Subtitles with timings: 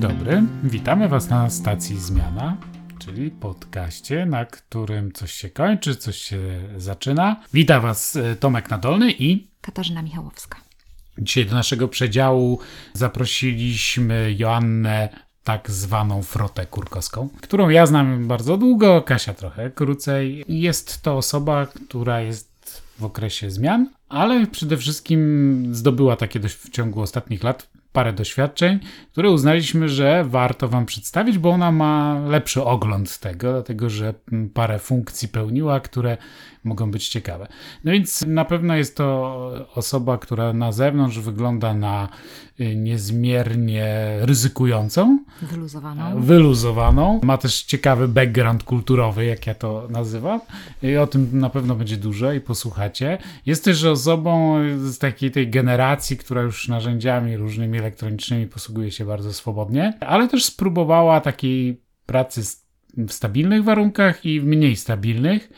[0.00, 2.56] Dzień dobry, witamy Was na stacji Zmiana,
[2.98, 6.38] czyli podcaście, na którym coś się kończy, coś się
[6.76, 7.36] zaczyna.
[7.52, 10.58] Witam Was e, Tomek Nadolny i Katarzyna Michałowska.
[11.18, 12.58] Dzisiaj do naszego przedziału
[12.92, 15.08] zaprosiliśmy Joannę,
[15.44, 20.44] tak zwaną Frotę Kurkowską, którą ja znam bardzo długo, Kasia trochę krócej.
[20.48, 26.70] Jest to osoba, która jest w okresie zmian, ale przede wszystkim zdobyła takie dość w
[26.70, 28.78] ciągu ostatnich lat parę doświadczeń,
[29.12, 34.14] które uznaliśmy, że warto Wam przedstawić, bo ona ma lepszy ogląd tego, dlatego że
[34.54, 36.16] parę funkcji pełniła, które
[36.64, 37.48] mogą być ciekawe.
[37.84, 42.08] No więc na pewno jest to osoba, która na zewnątrz wygląda na
[42.60, 45.24] y, niezmiernie ryzykującą.
[45.42, 46.20] Wyluzowaną.
[46.20, 47.20] Wyluzowaną.
[47.22, 50.40] Ma też ciekawy background kulturowy, jak ja to nazywam.
[50.82, 53.18] I o tym na pewno będzie dużo i posłuchacie.
[53.46, 59.32] Jest też osobą z takiej tej generacji, która już narzędziami różnymi elektronicznymi posługuje się bardzo
[59.32, 62.42] swobodnie, ale też spróbowała takiej pracy
[62.96, 65.50] w stabilnych warunkach i w mniej stabilnych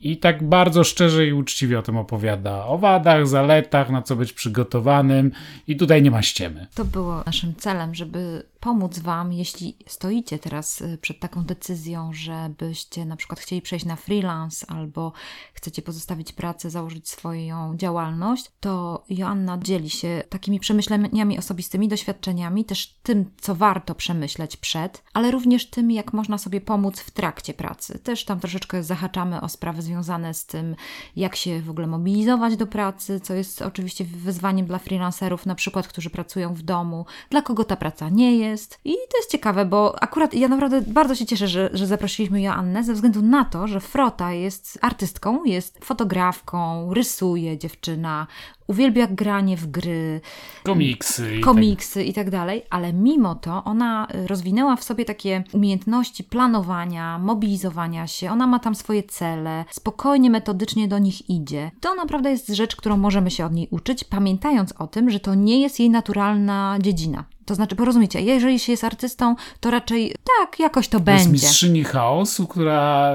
[0.00, 2.66] i tak bardzo szczerze i uczciwie o tym opowiada.
[2.66, 5.30] O wadach, zaletach, na co być przygotowanym
[5.66, 6.66] i tutaj nie ma ściemy.
[6.74, 13.04] To było naszym celem, żeby pomóc Wam, jeśli stoicie teraz y, przed taką decyzją, żebyście
[13.04, 15.12] na przykład chcieli przejść na freelance albo
[15.54, 22.94] chcecie pozostawić pracę, założyć swoją działalność, to Joanna dzieli się takimi przemyśleniami osobistymi, doświadczeniami, też
[23.02, 27.98] tym, co warto przemyśleć przed, ale również tym, jak można sobie pomóc w trakcie pracy.
[27.98, 30.76] Też tam troszeczkę zahaczamy o sprawy związane z tym,
[31.16, 35.88] jak się w ogóle mobilizować do pracy, co jest oczywiście wyzwaniem dla freelancerów, na przykład,
[35.88, 38.78] którzy pracują w domu, dla kogo ta praca nie jest jest.
[38.84, 42.84] I to jest ciekawe, bo akurat ja naprawdę bardzo się cieszę, że, że zaprosiliśmy Joannę,
[42.84, 48.26] ze względu na to, że Frota jest artystką, jest fotografką, rysuje dziewczyna,
[48.66, 50.20] uwielbia granie w gry,
[50.62, 57.18] komiksy, komiksy i tak dalej, ale mimo to ona rozwinęła w sobie takie umiejętności planowania,
[57.18, 58.30] mobilizowania się.
[58.30, 61.70] Ona ma tam swoje cele, spokojnie, metodycznie do nich idzie.
[61.80, 65.34] To naprawdę jest rzecz, którą możemy się od niej uczyć, pamiętając o tym, że to
[65.34, 67.24] nie jest jej naturalna dziedzina.
[67.50, 71.22] To znaczy, porozumiecie, jeżeli się jest artystą, to raczej tak, jakoś to, to będzie.
[71.22, 73.12] Jest mistrzyni chaosu, która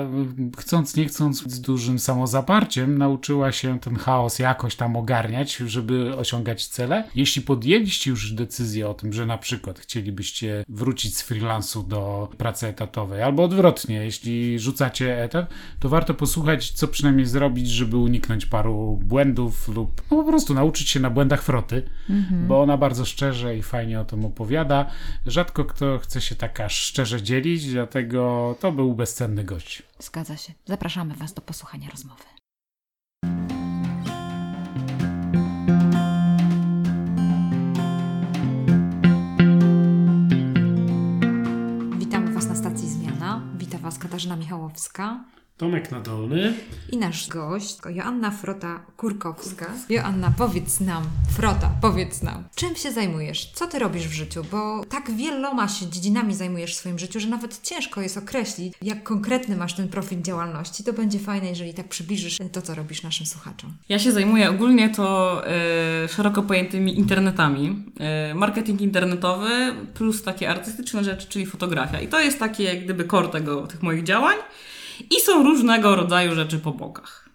[0.58, 6.68] chcąc, nie chcąc, z dużym samozaparciem nauczyła się ten chaos jakoś tam ogarniać, żeby osiągać
[6.68, 7.04] cele.
[7.16, 12.68] Jeśli podjęliście już decyzję o tym, że na przykład chcielibyście wrócić z freelansu do pracy
[12.68, 19.00] etatowej, albo odwrotnie, jeśli rzucacie etat, to warto posłuchać, co przynajmniej zrobić, żeby uniknąć paru
[19.04, 22.48] błędów lub no, po prostu nauczyć się na błędach froty, mhm.
[22.48, 24.86] bo ona bardzo szczerze i fajnie o tym opowiada.
[25.26, 29.84] Rzadko kto chce się tak aż szczerze dzielić, dlatego to był bezcenny gość.
[30.00, 30.54] Zgadza się.
[30.66, 32.24] Zapraszamy Was do posłuchania rozmowy.
[42.00, 43.42] Witamy Was na stacji Zmiana.
[43.58, 45.24] Witam Was Katarzyna Michałowska.
[45.58, 46.54] Tomek Nadolny.
[46.92, 49.66] I nasz gość, Joanna Frota-Kurkowska.
[49.90, 51.04] Joanna, powiedz nam,
[51.36, 53.52] Frota, powiedz nam, czym się zajmujesz?
[53.54, 54.42] Co ty robisz w życiu?
[54.52, 59.04] Bo tak wieloma się dziedzinami zajmujesz w swoim życiu, że nawet ciężko jest określić, jak
[59.04, 60.84] konkretny masz ten profil działalności.
[60.84, 63.74] To będzie fajne, jeżeli tak przybliżysz to, co robisz naszym słuchaczom.
[63.90, 65.42] Ja się zajmuję ogólnie to
[66.02, 67.84] yy, szeroko pojętymi internetami.
[68.28, 72.00] Yy, marketing internetowy plus takie artystyczne rzeczy, czyli fotografia.
[72.00, 74.36] I to jest takie jak gdyby core tego, tych moich działań
[75.00, 77.26] i są różnego rodzaju rzeczy po bokach.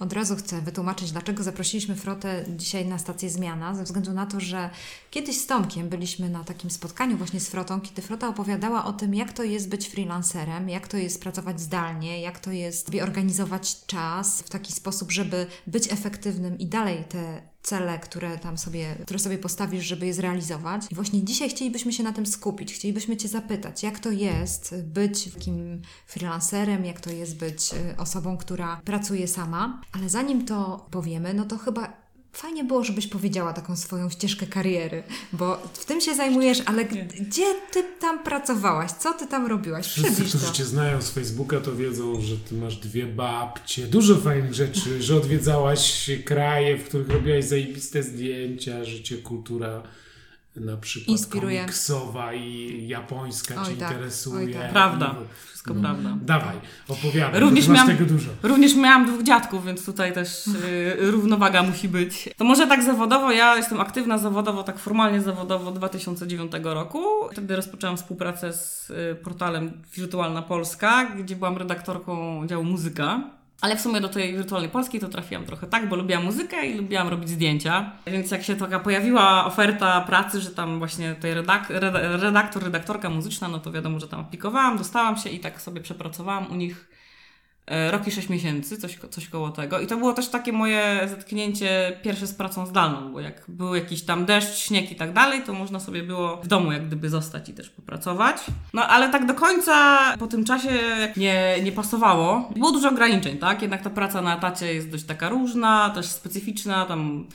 [0.00, 4.40] Od razu chcę wytłumaczyć, dlaczego zaprosiliśmy Frotę dzisiaj na stację Zmiana, ze względu na to,
[4.40, 4.70] że
[5.10, 9.14] kiedyś z Tomkiem byliśmy na takim spotkaniu właśnie z Frotą, kiedy Frota opowiadała o tym,
[9.14, 14.42] jak to jest być freelancerem, jak to jest pracować zdalnie, jak to jest organizować czas
[14.42, 19.38] w taki sposób, żeby być efektywnym i dalej te cele, które tam sobie, które sobie
[19.38, 20.82] postawisz, żeby je zrealizować.
[20.90, 22.74] I właśnie dzisiaj chcielibyśmy się na tym skupić.
[22.74, 28.36] Chcielibyśmy Cię zapytać, jak to jest być takim freelancerem, jak to jest być y, osobą,
[28.36, 29.80] która pracuje sama.
[29.92, 32.01] Ale zanim to powiemy, no to chyba
[32.32, 35.02] Fajnie było, żebyś powiedziała taką swoją ścieżkę kariery,
[35.32, 38.90] bo w tym się zajmujesz, ale gdzie ty tam pracowałaś?
[38.90, 39.86] Co ty tam robiłaś?
[39.86, 44.54] Wszyscy, którzy cię znają z Facebooka, to wiedzą, że ty masz dwie babcie, dużo fajnych
[44.54, 49.82] rzeczy, że odwiedzałaś kraje, w których robiłaś zajebiste zdjęcia, życie, kultura
[50.56, 51.60] na przykład Inspiruje.
[51.60, 53.90] komiksowa i japońska Oj, cię tak.
[53.90, 54.46] interesuje.
[54.46, 54.70] Oj, tak.
[54.70, 55.14] Prawda
[55.62, 55.80] wszystko no.
[55.80, 56.16] prawda.
[56.22, 56.56] Dawaj,
[56.88, 57.40] opowiadaj.
[57.40, 58.30] Również miałam, tego dużo.
[58.42, 62.28] Również miałam dwóch dziadków, więc tutaj też y, równowaga musi być.
[62.36, 67.04] To może tak zawodowo, ja jestem aktywna zawodowo, tak formalnie zawodowo od 2009 roku.
[67.32, 73.20] Wtedy rozpoczęłam współpracę z y, portalem Wirtualna Polska, gdzie byłam redaktorką działu muzyka.
[73.62, 76.74] Ale w sumie do tej wirtualnej Polskiej to trafiłam trochę tak, bo lubiłam muzykę i
[76.74, 77.92] lubiłam robić zdjęcia.
[78.06, 83.10] Więc jak się taka pojawiła oferta pracy, że tam właśnie tutaj redak reda- redaktor, redaktorka
[83.10, 86.88] muzyczna, no to wiadomo, że tam aplikowałam, dostałam się i tak sobie przepracowałam u nich
[87.66, 89.80] e, rok i sześć miesięcy, coś, coś koło tego.
[89.80, 94.02] I to było też takie moje zetknięcie pierwsze z pracą zdalną, bo jak był jakiś
[94.02, 97.48] tam deszcz, śnieg i tak dalej, to można sobie było w domu jak gdyby zostać
[97.48, 98.36] i też popracować.
[98.74, 100.80] No ale tak do końca po tym czasie
[101.16, 102.50] nie, nie pasowało.
[102.56, 103.62] Było dużo ograniczeń, tak?
[103.62, 107.26] Jednak ta praca na etacie jest dość taka różna, też specyficzna, tam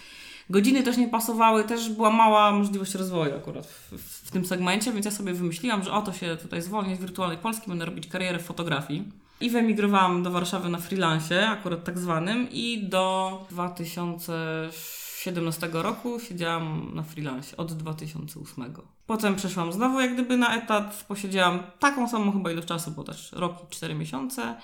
[0.50, 4.92] godziny też nie pasowały, też była mała możliwość rozwoju akurat w, w, w tym segmencie,
[4.92, 8.40] więc ja sobie wymyśliłam, że oto się tutaj zwolnię z wirtualnej Polski, będę robić karierę
[8.40, 9.12] w fotografii.
[9.42, 17.04] I wyemigrowałam do Warszawy na freelancie, akurat tak zwanym, i do 2017 roku siedziałam na
[17.04, 18.74] freelancie, od 2008.
[19.08, 23.32] Potem przeszłam znowu jak gdyby na etat, posiedziałam taką samą chyba ilość czasu, bo też
[23.32, 24.56] rok i 4 miesiące.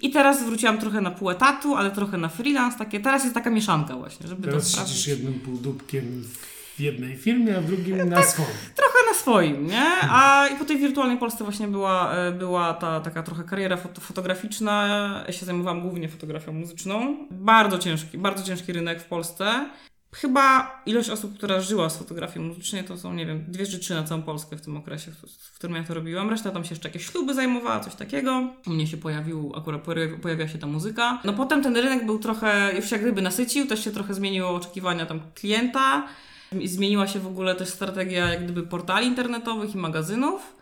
[0.00, 3.50] I teraz wróciłam trochę na pół etatu, ale trochę na freelance, takie, teraz jest taka
[3.50, 8.06] mieszanka właśnie, żeby Teraz siedzisz jednym półdubkiem w jednej firmie, a w drugim Tak.
[8.08, 8.48] na swoim.
[8.76, 9.86] trochę na swoim, nie?
[10.10, 14.00] A i po tej wirtualnej Polsce właśnie była, e, była ta taka trochę kariera foto
[14.00, 15.24] fotograficzna.
[15.26, 17.16] Ja się zajmowałam głównie fotografią muzyczną.
[17.30, 19.66] Bardzo ciężki, bardzo ciężki rynek w Polsce.
[20.14, 23.94] Chyba ilość osób, która żyła z fotografii muzycznej, to są, nie wiem, dwie czy trzy
[23.94, 25.16] na całą Polskę w tym okresie, w,
[25.52, 26.30] w którym ja to robiłam.
[26.30, 28.42] Reszta tam się jeszcze jakieś śluby zajmowała, coś takiego.
[28.66, 31.18] U mnie się pojawił, akurat pojawi- pojawiła się ta muzyka.
[31.24, 35.06] No potem ten rynek był trochę, już jak gdyby nasycił, też się trochę zmieniło oczekiwania
[35.06, 36.06] tam klienta.
[36.60, 40.56] I zmieniła się w ogóle też strategia jak gdyby portali internetowych i magazynów.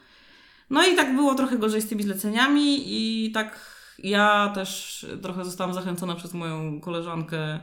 [0.71, 5.75] No i tak było trochę gorzej z tymi zleceniami i tak ja też trochę zostałam
[5.75, 7.61] zachęcona przez moją koleżankę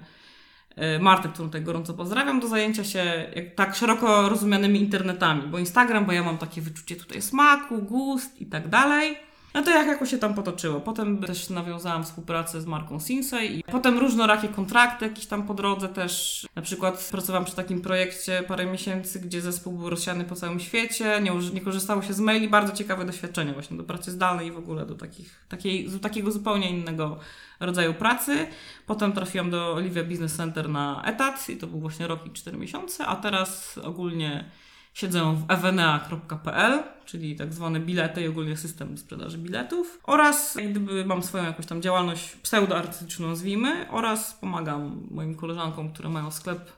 [0.76, 6.06] e, Martę, którą tutaj gorąco pozdrawiam, do zajęcia się tak szeroko rozumianymi internetami, bo Instagram,
[6.06, 9.29] bo ja mam takie wyczucie tutaj smaku, gust i tak dalej.
[9.54, 10.82] No to jak jakoś się tam potoczyło.
[10.82, 15.90] Potem też nawiązałam współpracę z marką Sinsei i potem różnorakie kontrakty jakieś tam po drodze
[15.90, 16.48] też.
[16.56, 21.22] Na przykład pracowałam przy takim projekcie parę miesięcy, gdzie zespół był rozsiany po całym świecie,
[21.22, 22.50] nie, nie korzystało się z maili.
[22.50, 26.70] Bardzo ciekawe doświadczenie właśnie do pracy zdalnej i w ogóle do takich, takiej, takiego zupełnie
[26.70, 27.20] innego
[27.60, 28.48] rodzaju pracy.
[28.86, 32.58] Potem trafiłam do Olivia Business Center na etat i to był właśnie rok i 4
[32.58, 34.46] miesiące, a teraz ogólnie
[34.94, 40.00] siedzę w evenea.pl, czyli tak zwane bilety i ogólnie system sprzedaży biletów.
[40.04, 46.10] Oraz jak gdyby mam swoją jakąś tam działalność pseudoartystyczną, nazwijmy, oraz pomagam moim koleżankom, które
[46.10, 46.72] mają sklep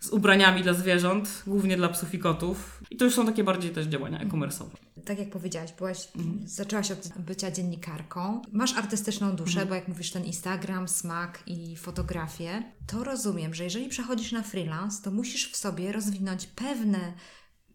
[0.00, 2.82] z ubraniami dla zwierząt, głównie dla psów i kotów.
[2.90, 4.70] I to już są takie bardziej też działania e-commerce'owe.
[5.04, 6.48] Tak jak powiedziałaś, byłaś, Mhm.
[6.48, 8.42] zaczęłaś od bycia dziennikarką.
[8.52, 13.88] Masz artystyczną duszę, bo jak mówisz, ten Instagram, smak i fotografię, to rozumiem, że jeżeli
[13.88, 17.12] przechodzisz na freelance, to musisz w sobie rozwinąć pewne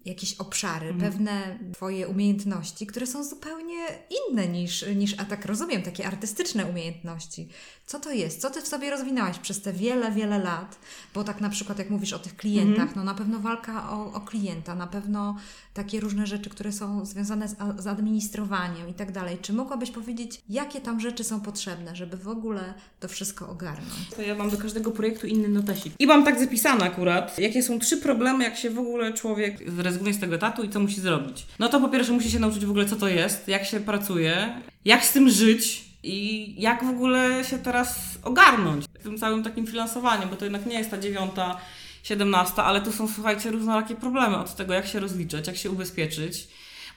[0.05, 3.85] jakieś obszary, pewne Twoje umiejętności, które są zupełnie
[4.29, 7.47] inne niż, niż, a tak rozumiem, takie artystyczne umiejętności.
[7.85, 8.41] Co to jest?
[8.41, 10.79] Co Ty w sobie rozwinęłaś przez te wiele, wiele lat?
[11.13, 14.21] Bo tak na przykład, jak mówisz o tych klientach, no na pewno walka o, o
[14.21, 15.37] klienta, na pewno
[15.73, 19.37] takie różne rzeczy, które są związane z, z administrowaniem i tak dalej.
[19.41, 24.09] Czy mogłabyś powiedzieć, jakie tam rzeczy są potrzebne, żeby w ogóle to wszystko ogarnąć?
[24.15, 25.93] To ja mam do każdego projektu inny notesik.
[25.99, 29.92] I mam tak zapisane akurat, jakie są trzy problemy, jak się w ogóle człowiek zrezygnuje
[29.93, 31.45] z tego etatu i co musi zrobić.
[31.59, 34.61] No to po pierwsze musi się nauczyć w ogóle, co to jest, jak się pracuje,
[34.85, 39.67] jak z tym żyć i jak w ogóle się teraz ogarnąć w tym całym takim
[39.67, 41.57] finansowaniem, bo to jednak nie jest ta dziewiąta,
[42.03, 46.47] siedemnasta, ale tu są, słuchajcie, różnorakie problemy od tego, jak się rozliczać, jak się ubezpieczyć.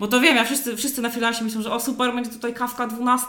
[0.01, 2.87] Bo to wiem, ja wszyscy, wszyscy na freelancie myślą, że o super, będzie tutaj kawka
[2.87, 3.27] 12,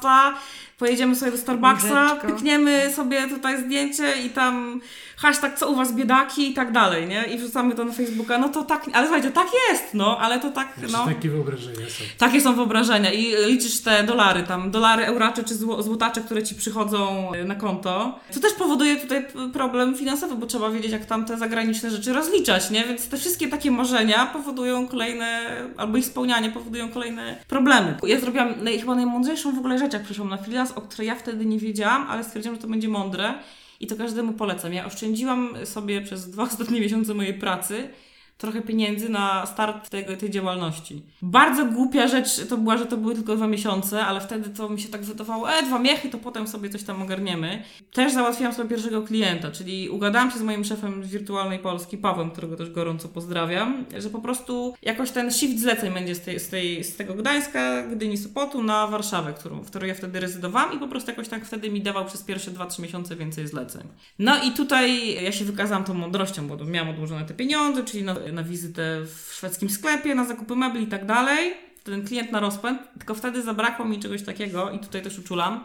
[0.78, 2.28] pojedziemy sobie do Starbucksa, Łyżeczko.
[2.28, 4.82] pykniemy sobie tutaj zdjęcie i tam
[5.18, 7.24] hashtag co u was biedaki i tak dalej, nie?
[7.24, 10.52] I wrzucamy to na Facebooka, no to tak, ale słuchajcie, tak jest, no, ale to
[10.52, 11.06] tak, Znaczy, no.
[11.06, 12.04] takie wyobrażenia są.
[12.18, 16.56] Takie są wyobrażenia i liczysz te dolary, tam dolary, euracze czy zło, złotacze, które ci
[16.56, 18.20] przychodzą na konto.
[18.32, 22.70] Co też powoduje tutaj problem finansowy, bo trzeba wiedzieć, jak tam te zagraniczne rzeczy rozliczać,
[22.70, 22.84] nie?
[22.84, 27.98] Więc te wszystkie takie marzenia powodują kolejne, albo ich spełnianie powodują kolejne problemy.
[28.04, 31.16] Ja zrobiłam naj, chyba najmądrzejszą w ogóle rzecz, jak przyszłam na freelance, o której ja
[31.16, 33.34] wtedy nie wiedziałam, ale stwierdziłam, że to będzie mądre
[33.80, 34.74] i to każdemu polecam.
[34.74, 37.90] Ja oszczędziłam sobie przez dwa ostatnie miesiące mojej pracy
[38.38, 41.02] trochę pieniędzy na start tego, tej działalności.
[41.22, 44.82] Bardzo głupia rzecz to była, że to były tylko dwa miesiące, ale wtedy to mi
[44.82, 47.64] się tak wydawało, e, dwa miechy, to potem sobie coś tam ogarniemy.
[47.94, 52.32] Też załatwiłam sobie pierwszego klienta, czyli ugadałam się z moim szefem z Wirtualnej Polski, Pawłem,
[52.32, 56.50] którego też gorąco pozdrawiam, że po prostu jakoś ten shift zleceń będzie z, tej, z,
[56.50, 60.80] tej, z tego Gdańska, Gdyni, Sopotu na Warszawę, którą, w której ja wtedy rezydowałam i
[60.80, 63.88] po prostu jakoś tak wtedy mi dawał przez pierwsze 2-3 miesiące więcej zleceń.
[64.20, 68.16] No i tutaj ja się wykazałam tą mądrością, bo miałam odłożone te pieniądze, czyli na,
[68.32, 71.54] na wizytę w szwedzkim sklepie, na zakupy mebli i tak dalej.
[71.84, 75.64] Ten klient na rozpęd, tylko wtedy zabrakło mi czegoś takiego i tutaj też uczulam,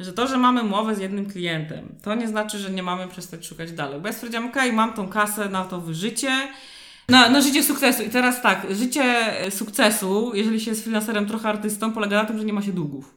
[0.00, 3.46] że to, że mamy umowę z jednym klientem, to nie znaczy, że nie mamy przestać
[3.46, 4.00] szukać dalej.
[4.00, 6.48] Bo ja stwierdziłam, okej, mam tą kasę na to wyżycie,
[7.08, 8.02] na, na życie sukcesu.
[8.02, 12.44] I teraz tak, życie sukcesu, jeżeli się jest freelancerem, trochę artystą, polega na tym, że
[12.44, 13.14] nie ma się długów.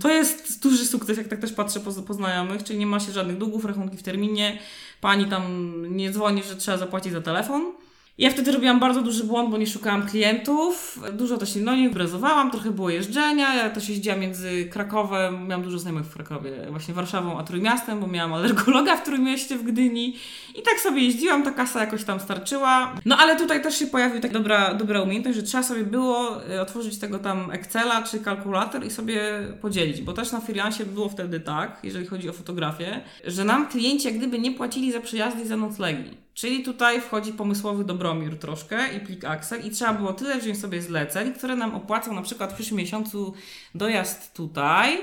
[0.00, 3.12] To jest duży sukces, jak tak też patrzę po, po znajomych, czyli nie ma się
[3.12, 4.58] żadnych długów, rachunki w terminie,
[5.00, 7.72] pani tam nie dzwoni, że trzeba zapłacić za telefon.
[8.18, 11.00] Ja wtedy robiłam bardzo duży błąd, bo nie szukałam klientów.
[11.12, 13.54] Dużo też no, nie imprezowałam, trochę było jeżdżenia.
[13.54, 18.06] Ja też jeździłam między Krakowem, miałam dużo znajomych w Krakowie, właśnie Warszawą, a Trójmiastem, bo
[18.06, 20.16] miałam alergologa w Trójmieście, w Gdyni.
[20.54, 22.94] I tak sobie jeździłam, ta kasa jakoś tam starczyła.
[23.04, 26.60] No ale tutaj też się pojawiła taka dobra, dobra umiejętność, że trzeba sobie było y,
[26.60, 29.20] otworzyć tego tam Excela czy kalkulator i sobie
[29.60, 34.06] podzielić, bo też na freelancie było wtedy tak, jeżeli chodzi o fotografię, że nam klienci
[34.06, 36.26] jak gdyby nie płacili za przyjazdy i za noclegi.
[36.36, 40.82] Czyli tutaj wchodzi pomysłowy Dobromir troszkę i plik Axel i trzeba było tyle wziąć sobie
[40.82, 43.34] zleceń, które nam opłacą na przykład w przyszłym miesiącu
[43.74, 44.98] dojazd tutaj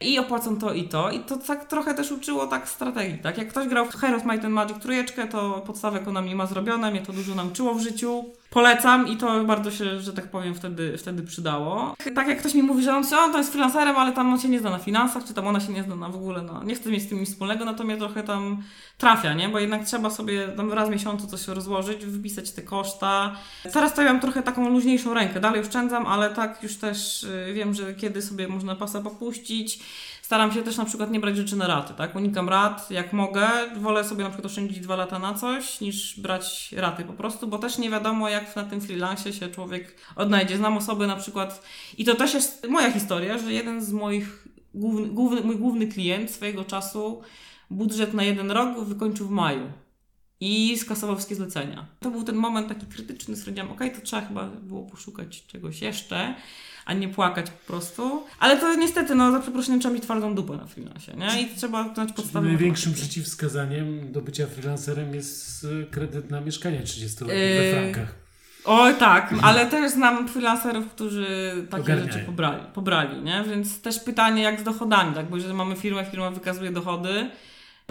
[0.00, 1.10] i opłacą to i to.
[1.10, 3.18] I to tak trochę też uczyło tak strategii.
[3.18, 3.38] Tak?
[3.38, 7.02] Jak ktoś grał w Heroes Might and Magic trójeczkę, to podstawę ekonomii ma zrobione, mnie
[7.02, 8.24] to dużo nauczyło w życiu.
[8.50, 11.96] Polecam i to bardzo się, że tak powiem, wtedy, wtedy przydało.
[12.14, 14.48] Tak jak ktoś mi mówi, że on, on to jest freelancerem, ale tam on się
[14.48, 16.74] nie zna na finansach, czy tam ona się nie zna na w ogóle, no, nie
[16.74, 18.62] chcę mieć z tym nic wspólnego, no to mnie trochę tam
[18.98, 19.48] trafia, nie?
[19.48, 23.36] Bo jednak trzeba sobie tam raz w miesiącu coś rozłożyć, wypisać te koszta.
[23.72, 27.52] Teraz to ja mam trochę taką luźniejszą rękę, dalej oszczędzam, ale tak już też y,
[27.54, 29.80] wiem, że kiedy sobie można pasa popuścić.
[30.28, 32.16] Staram się też na przykład nie brać rzeczy na raty, tak?
[32.16, 33.48] Unikam rat, jak mogę.
[33.76, 37.58] Wolę sobie na przykład oszczędzić dwa lata na coś, niż brać raty po prostu, bo
[37.58, 40.56] też nie wiadomo, jak na tym freelancie się człowiek odnajdzie.
[40.56, 41.62] Znam osoby na przykład,
[41.98, 46.30] i to też jest moja historia, że jeden z moich, główny, główny, mój główny klient
[46.30, 47.22] swojego czasu
[47.70, 49.72] budżet na jeden rok wykończył w maju.
[50.40, 51.86] I skasował wszystkie zlecenia.
[52.00, 56.34] To był ten moment taki krytyczny, stwierdziłam, okej, to trzeba chyba było poszukać czegoś jeszcze,
[56.88, 58.22] a nie płakać po prostu.
[58.38, 61.42] Ale to niestety, no za przeproszeniem trzeba mieć twardą dupę na freelancie, nie?
[61.42, 62.46] I trzeba znać podstawy.
[62.46, 68.14] Największym przeciwwskazaniem do bycia freelancerem jest y, kredyt na mieszkanie 30 lat Yy, we frankach.
[68.64, 71.26] Oj, tak, ale też znam freelancerów, którzy
[71.70, 72.12] takie Ogarniają.
[72.12, 73.44] rzeczy pobrali, pobrali, nie?
[73.50, 75.30] Więc też pytanie, jak z dochodami, tak?
[75.30, 77.30] Bo jeżeli mamy firmę, firma wykazuje dochody,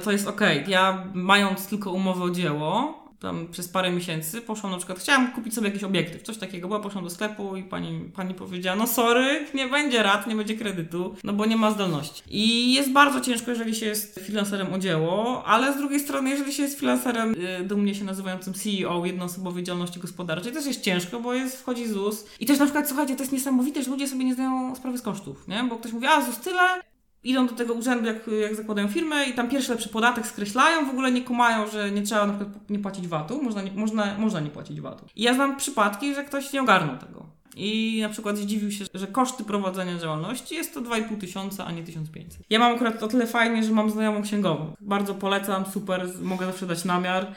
[0.03, 0.63] to jest okej.
[0.67, 5.53] Ja mając tylko umowę o dzieło, tam przez parę miesięcy poszłam na przykład, chciałam kupić
[5.53, 9.45] sobie jakiś obiektyw, coś takiego, bo poszłam do sklepu i pani, pani powiedziała, no sorry,
[9.53, 12.23] nie będzie rat, nie będzie kredytu, no bo nie ma zdolności.
[12.29, 16.53] I jest bardzo ciężko, jeżeli się jest freelancerem o dzieło, ale z drugiej strony, jeżeli
[16.53, 21.33] się jest freelancerem y, dumnie się nazywającym CEO jednoosobowej działalności gospodarczej, też jest ciężko, bo
[21.33, 22.25] jest, wchodzi ZUS.
[22.39, 25.01] I też na przykład, słuchajcie, to jest niesamowite, że ludzie sobie nie zdają sprawy z
[25.01, 25.63] kosztów, nie?
[25.63, 26.81] Bo ktoś mówi, a ZUS tyle,
[27.29, 30.89] idą do tego urzędu, jak, jak zakładają firmę i tam pierwszy lepszy podatek skreślają, w
[30.89, 34.39] ogóle nie kumają, że nie trzeba na przykład nie płacić VAT-u, można nie, można, można
[34.39, 35.05] nie płacić VAT-u.
[35.15, 37.25] I ja znam przypadki, że ktoś nie ogarnął tego.
[37.55, 41.83] I na przykład zdziwił się, że koszty prowadzenia działalności jest to 2,5 tysiąca, a nie
[41.83, 42.41] 1500.
[42.49, 44.73] Ja mam akurat o tyle fajnie, że mam znajomą księgową.
[44.81, 47.27] Bardzo polecam, super, mogę zawsze dać namiar.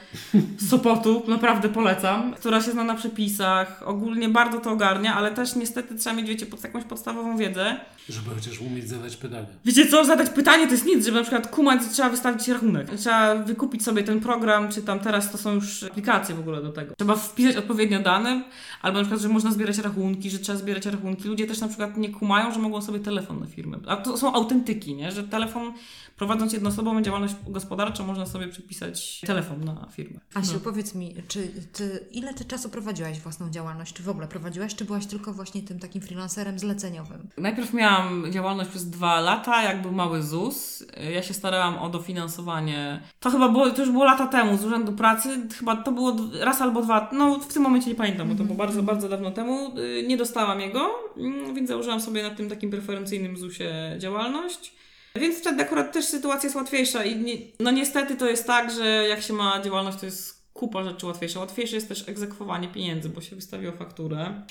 [0.57, 2.33] Z Sopotu, naprawdę polecam.
[2.33, 6.45] Która się zna na przepisach, ogólnie bardzo to ogarnia, ale też niestety trzeba mieć, wiecie,
[6.45, 7.79] pod jakąś podstawową wiedzę.
[8.09, 9.47] Żeby chociaż umieć zadać pytanie.
[9.65, 12.87] Wiecie co, zadać pytanie to jest nic, żeby na przykład kumać, że trzeba wystawić rachunek.
[12.97, 16.71] Trzeba wykupić sobie ten program, czy tam teraz to są już aplikacje w ogóle do
[16.71, 16.95] tego.
[16.97, 18.43] Trzeba wpisać odpowiednio dane,
[18.81, 21.27] albo na przykład, że można zbierać rachunki, że trzeba zbierać rachunki.
[21.27, 23.77] Ludzie też na przykład nie kumają, że mogą sobie telefon na firmę.
[23.87, 25.11] A to są autentyki, nie?
[25.11, 25.73] Że telefon,
[26.17, 30.19] prowadząc jednoosobową działalność gospodarczą, można sobie przypisać telefon na firmę.
[30.33, 30.59] Asiu, No.
[30.59, 33.93] powiedz mi, czy ty, ile ty czasu prowadziłaś własną działalność?
[33.93, 37.27] Czy w ogóle prowadziłaś, czy byłaś tylko właśnie tym takim freelancerem zleceniowym?
[37.37, 40.83] Najpierw miałam działalność przez dwa lata, jak był mały ZUS.
[41.13, 43.01] Ja się starałam o dofinansowanie.
[43.19, 45.47] To chyba było, to już było lata temu z Urzędu Pracy.
[45.59, 47.09] Chyba to było raz albo dwa.
[47.13, 49.71] No w tym momencie nie pamiętam, bo to było bardzo, bardzo dawno temu.
[50.07, 54.73] Nie dostałam jego, mm, więc założyłam sobie na tym takim preferencyjnym ZUSie działalność.
[55.15, 59.21] Więc wtedy akurat też sytuacja jest łatwiejsza i no niestety to jest tak, że jak
[59.21, 61.39] się ma działalność, to jest kupa rzeczy łatwiejsza.
[61.39, 64.41] Łatwiejsze jest też egzekwowanie pieniędzy, bo się wystawiło fakturę.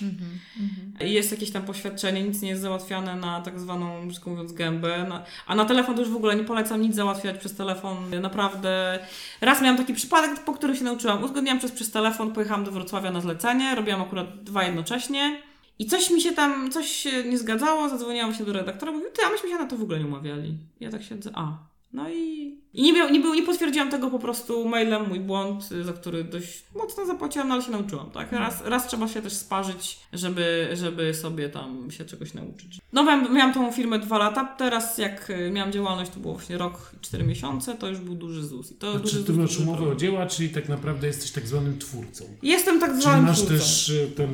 [1.06, 5.06] I Jest jakieś tam poświadczenie, nic nie jest załatwiane na tak zwaną, brzydko mówiąc, gębę.
[5.08, 7.96] Na, a na telefon to już w ogóle nie polecam nic załatwiać przez telefon.
[8.20, 8.98] Naprawdę.
[9.40, 11.24] Raz miałam taki przypadek, po którym się nauczyłam.
[11.24, 15.42] Uzgodniłam przez, przez telefon, pojechałam do Wrocławia na zlecenie, robiłam akurat dwa jednocześnie.
[15.78, 19.22] I coś mi się tam, coś się nie zgadzało, zadzwoniłam się do redaktora, mówił, ty,
[19.26, 20.58] a myśmy się na to w ogóle nie umawiali.
[20.80, 21.58] Ja tak siedzę, a.
[21.92, 25.72] No i I nie, miał, nie, był, nie potwierdziłam tego po prostu mailem, mój błąd,
[25.72, 28.32] y, za który dość mocno zapłaciłam, no ale się nauczyłam, tak?
[28.32, 32.78] Raz, raz trzeba się też sparzyć, żeby, żeby sobie tam się czegoś nauczyć.
[32.92, 36.58] No miałam, miałam tą firmę dwa lata, teraz jak y, miałam działalność, to było właśnie
[36.58, 38.72] rok i cztery miesiące, to już był duży ZUS.
[38.72, 41.30] I to duży Znaczy, ZUS ty masz duży umowę o dzieła, czyli tak naprawdę jesteś
[41.30, 42.24] tak zwanym twórcą.
[42.42, 43.54] Jestem tak Czyli zwanym masz twórcą.
[43.58, 44.28] też y, ten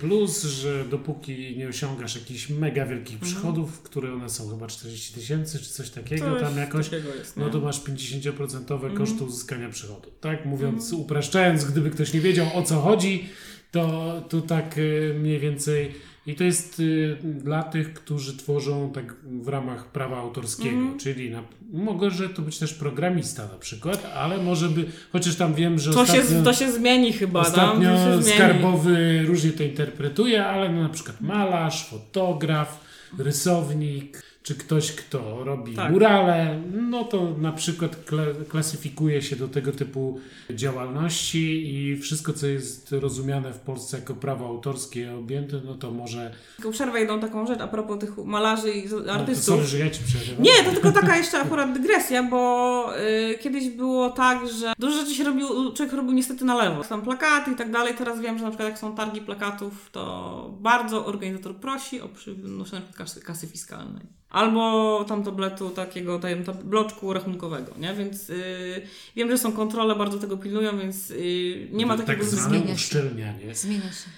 [0.00, 3.32] plus, że dopóki nie osiągasz jakichś mega wielkich Mhm.
[3.32, 7.50] przychodów, które one są chyba 40 tysięcy czy coś takiego tam jakoś, takiego jest, no
[7.50, 8.96] to masz 50% Mhm.
[8.96, 10.10] koszty uzyskania przychodu.
[10.20, 13.24] Tak mówiąc, upraszczając, gdyby ktoś nie wiedział o co chodzi,
[13.70, 15.94] to, to tak y, mniej więcej.
[16.26, 20.98] I to jest y, dla tych, którzy tworzą tak w ramach prawa autorskiego, Mhm.
[20.98, 21.42] czyli na,
[21.72, 26.06] może to być też programista na przykład, ale może by, chociaż tam wiem, że To
[26.06, 28.36] się, ostatnio, to się zmieni chyba, ostatnio to się zmieni.
[28.38, 32.80] skarbowy różnie to interpretuje, ale no na przykład malarz, fotograf,
[33.18, 35.92] rysownik, czy ktoś, kto robi Tak.
[35.92, 42.46] murale, no to na przykład kla- klasyfikuje się do tego typu działalności i wszystko, co
[42.46, 46.34] jest rozumiane w Polsce jako prawo autorskie objęte, no to może...
[46.56, 49.44] Tylko przerwę jedną taką rzecz a propos tych malarzy i No, to artystów.
[49.44, 50.00] sorry, że ja ci.
[50.38, 52.92] Nie, to tylko taka jeszcze akurat dygresja, bo
[53.32, 56.84] y, kiedyś było tak, że dużo rzeczy się robił, człowiek robił niestety na lewo.
[56.84, 57.94] Tam plakaty i tak dalej.
[57.98, 62.82] Teraz wiem, że na przykład jak są targi plakatów, to bardzo organizator prosi o przynoszenie
[62.96, 64.17] kasy, kasy fiskalnej.
[64.30, 67.94] Albo tam tabletu takiego, tam, bloczku rachunkowego, nie?
[67.94, 68.82] Więc y,
[69.16, 72.66] wiem, że są kontrole, bardzo tego pilnują, więc y, nie ma tak takiego zwane Zmienia
[72.66, 72.74] się.
[72.74, 74.08] uszczelnianie Zmienia się.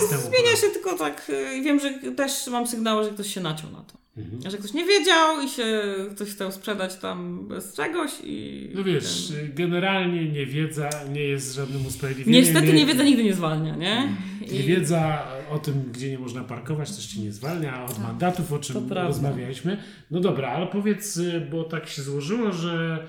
[0.00, 1.30] systemu Zmienia się tylko tak.
[1.30, 4.05] y, Wiem, że też mam sygnały, że ktoś się naciął na to.
[4.18, 4.50] Mhm.
[4.50, 5.82] Że ktoś nie wiedział i się
[6.14, 8.68] ktoś chciał sprzedać tam bez czegoś i.
[8.74, 12.40] No wiesz, ten- generalnie niewiedza nie jest żadnym usprawiedliwieniem.
[12.44, 14.12] Niestety niewiedza nigdy nie zwalnia, nie?
[14.48, 18.52] I- Niewiedza o tym, gdzie nie można parkować, też cię nie zwalnia, a od mandatów,
[18.52, 19.82] o czym rozmawialiśmy.
[20.10, 23.06] No dobra, ale powiedz, y, bo tak się złożyło, że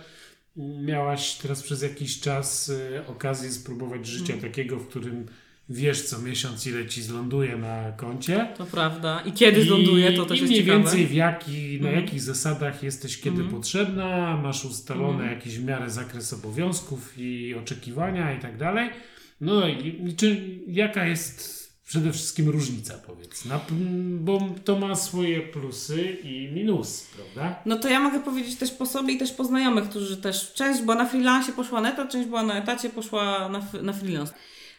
[0.85, 4.45] miałaś teraz przez jakiś czas y, okazję spróbować życia Mm.
[4.45, 5.25] takiego, w którym
[5.69, 8.47] wiesz co miesiąc, ile ci zląduje na koncie.
[8.57, 9.21] To prawda.
[9.25, 10.83] I kiedy zląduje, to też I jest mniej ciekawe.
[10.83, 11.95] więcej w jaki, na Mhm.
[12.05, 13.49] jakich zasadach jesteś kiedy Mhm.
[13.55, 15.31] potrzebna, masz ustalony Mhm.
[15.31, 18.89] jakiś w miarę zakres obowiązków i oczekiwania i tak dalej.
[19.41, 23.45] No i i czy, jaka jest przede wszystkim różnica, powiedz?
[23.45, 23.59] Na,
[24.19, 27.59] bo to ma swoje plusy i minusy, prawda?
[27.65, 30.81] No to ja mogę powiedzieć też po sobie i też po znajomych, którzy też część
[30.81, 34.33] była na freelancie, poszła na etat, część była na etacie, poszła na, na freelance.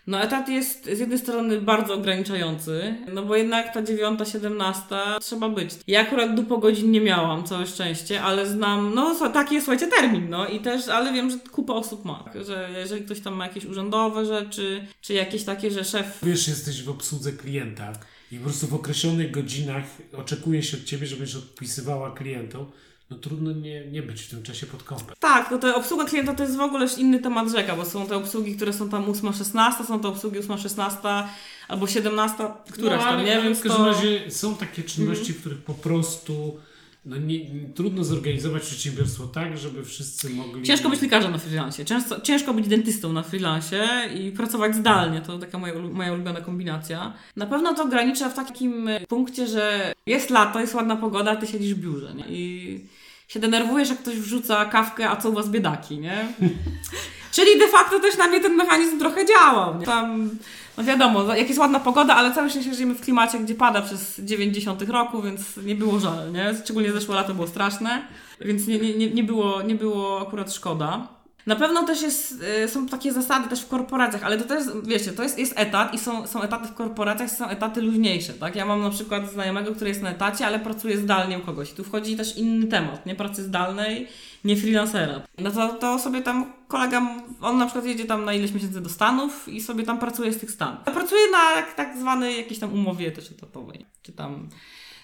[0.09, 5.49] No etat jest z jednej strony bardzo ograniczający, no bo jednak ta dziewiąta, siedemnasta trzeba
[5.49, 5.71] być.
[5.87, 10.31] Ja akurat dupo godzin nie miałam, całe szczęście, ale znam, no taki jest, słuchajcie, termin,
[10.31, 13.64] no i też, ale wiem, że kupa osób ma, że jeżeli ktoś tam ma jakieś
[13.64, 17.92] urzędowe rzeczy, czy jakieś takie, że szef Wiesz, jesteś w obsłudze klienta
[18.33, 19.85] i po prostu w określonych godzinach
[20.16, 22.66] oczekuje się od ciebie, żebyś odpisywała klientom.
[23.11, 25.14] No trudno nie, nie być w tym czasie pod kąpem.
[25.21, 28.16] Tak, no to obsługa klienta to jest w ogóle inny temat rzeka, bo są te
[28.16, 31.25] obsługi, które są tam 8-16, są to obsługi 8-16
[31.68, 33.42] albo 17, któraś no, tam, nie?
[33.42, 33.92] Więc w każdym to...
[33.92, 36.59] razie są takie czynności, w których po prostu
[37.05, 40.62] no nie, nie, trudno zorganizować przedsiębiorstwo tak, żeby wszyscy mogli...
[40.62, 45.38] Ciężko być lekarzem na freelancie, ciężko, ciężko być dentystą na freelancie i pracować zdalnie, to
[45.38, 47.14] taka moja, moja ulubiona kombinacja.
[47.37, 51.37] Na pewno to ogranicza w takim y, punkcie, że jest lato, jest ładna pogoda, a
[51.37, 52.25] ty siedzisz w biurze, nie?
[52.29, 52.85] I
[53.29, 56.33] się denerwujesz, jak ktoś wrzuca kawkę, a co u was biedaki, nie?
[57.33, 59.79] Czyli de facto też na mnie ten mechanizm trochę działał.
[59.79, 59.87] Nie?
[59.87, 60.31] Tam,
[60.77, 64.21] no wiadomo, jak jest ładna pogoda, ale całe szczęście żyjemy w klimacie, gdzie pada przez
[64.21, 66.55] 90 roku, więc nie było żal, nie?
[66.64, 68.03] Szczególnie zeszłe lato było straszne,
[68.41, 71.09] więc nie, nie, nie, było, nie było akurat szkoda.
[71.48, 75.12] Na pewno też jest, y, są takie zasady też w korporacjach, ale to też, wiecie,
[75.12, 78.56] to jest, jest etat i są, są etaty w korporacjach, są etaty luźniejsze, tak?
[78.56, 81.72] Ja mam na przykład znajomego, który jest na etacie, ale pracuje zdalnie u kogoś.
[81.72, 84.08] Tu wchodzi też inny temat, nie pracy zdalnej,
[84.44, 85.22] nie freelancera.
[85.38, 87.02] No to, to sobie tam kolega,
[87.40, 90.38] on na przykład jedzie tam na ileś miesięcy do Stanów i sobie tam pracuje z
[90.38, 90.80] tych Stanów.
[90.84, 94.48] Pracuje na tak, tak zwanej jakiejś tam umowie też etatowej, czy tam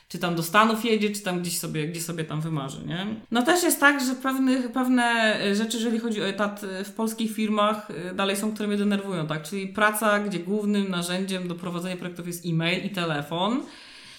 [0.09, 3.07] czy tam do Stanów jedzie, czy tam gdzieś sobie, gdzieś sobie tam wymarzy, nie?
[3.31, 7.91] No też jest tak, że pewne, pewne rzeczy, jeżeli chodzi o etat w polskich firmach,
[7.91, 9.43] y, dalej są, które mnie denerwują, tak?
[9.43, 13.63] Czyli praca, gdzie głównym narzędziem do prowadzenia projektów jest e-mail i telefon,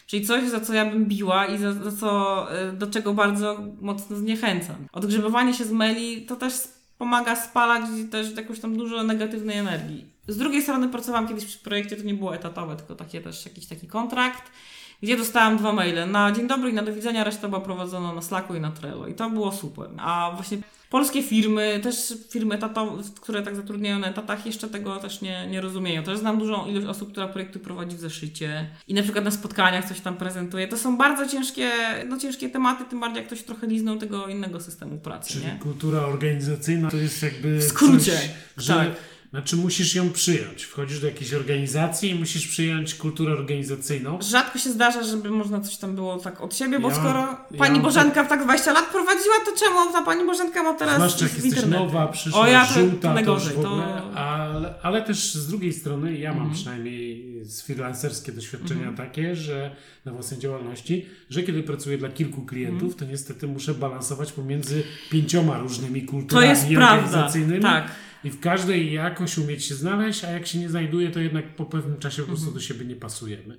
[0.07, 3.63] Czyli coś, za co ja bym biła i za, za co, y, do czego bardzo
[3.81, 4.87] mocno zniechęcam.
[4.91, 6.53] Odgrzebywanie się z maili to też
[6.97, 10.05] pomaga spalać też jakąś tam dużo negatywnej energii.
[10.27, 13.65] Z drugiej strony pracowałam kiedyś przy projekcie, to nie było etatowe, tylko takie też jakiś
[13.65, 14.51] taki kontrakt,
[15.03, 16.11] gdzie dostałam dwa maile.
[16.11, 19.07] Na dzień dobry i na do widzenia, reszta była prowadzona na Slacku i na Trello.
[19.07, 19.89] I to było super.
[19.97, 20.57] A właśnie
[20.89, 25.61] polskie firmy, też firmy etatowe, które tak zatrudniają na etatach, jeszcze tego też nie, nie
[25.61, 26.03] rozumieją.
[26.03, 29.87] Też znam dużą ilość osób, która projekty prowadzi w zeszycie i na przykład na spotkaniach
[29.87, 30.67] coś tam prezentuje.
[30.67, 31.71] To są bardzo ciężkie,
[32.09, 35.59] no ciężkie tematy, tym bardziej jak ktoś trochę liznął tego innego systemu pracy, Czyli nie?
[35.59, 38.87] kultura organizacyjna to jest jakby W skrócie, coś, że tak.
[39.35, 40.63] Znaczy musisz ją przyjąć.
[40.63, 44.19] Wchodzisz do jakiejś organizacji i musisz przyjąć kulturę organizacyjną.
[44.21, 47.19] Rzadko się zdarza, żeby można coś tam było tak od siebie, bo Ja- skoro
[47.51, 50.95] ja pani mam Bożenka tak 20 lat prowadziła, to czemu ta pani Bożenka ma teraz
[50.95, 55.47] Zwłaszcza jak jesteś nowa, przyszła, O, ja żółta, to najgorzej, to- ale, ale też z
[55.47, 56.47] drugiej strony ja Mhm.
[56.47, 62.41] mam przynajmniej z freelancerskie doświadczenia takie, że na własnej działalności, że kiedy pracuję dla kilku
[62.41, 62.99] klientów, Mhm.
[62.99, 66.95] to niestety muszę balansować pomiędzy pięcioma różnymi kulturami To jest prawda.
[66.95, 67.61] organizacyjnymi.
[67.61, 67.91] Tak.
[68.25, 71.65] I w każdej jakoś umieć się znaleźć, a jak się nie znajduje, to jednak po
[71.65, 72.37] pewnym czasie po Mhm.
[72.37, 73.57] prostu do siebie nie pasujemy.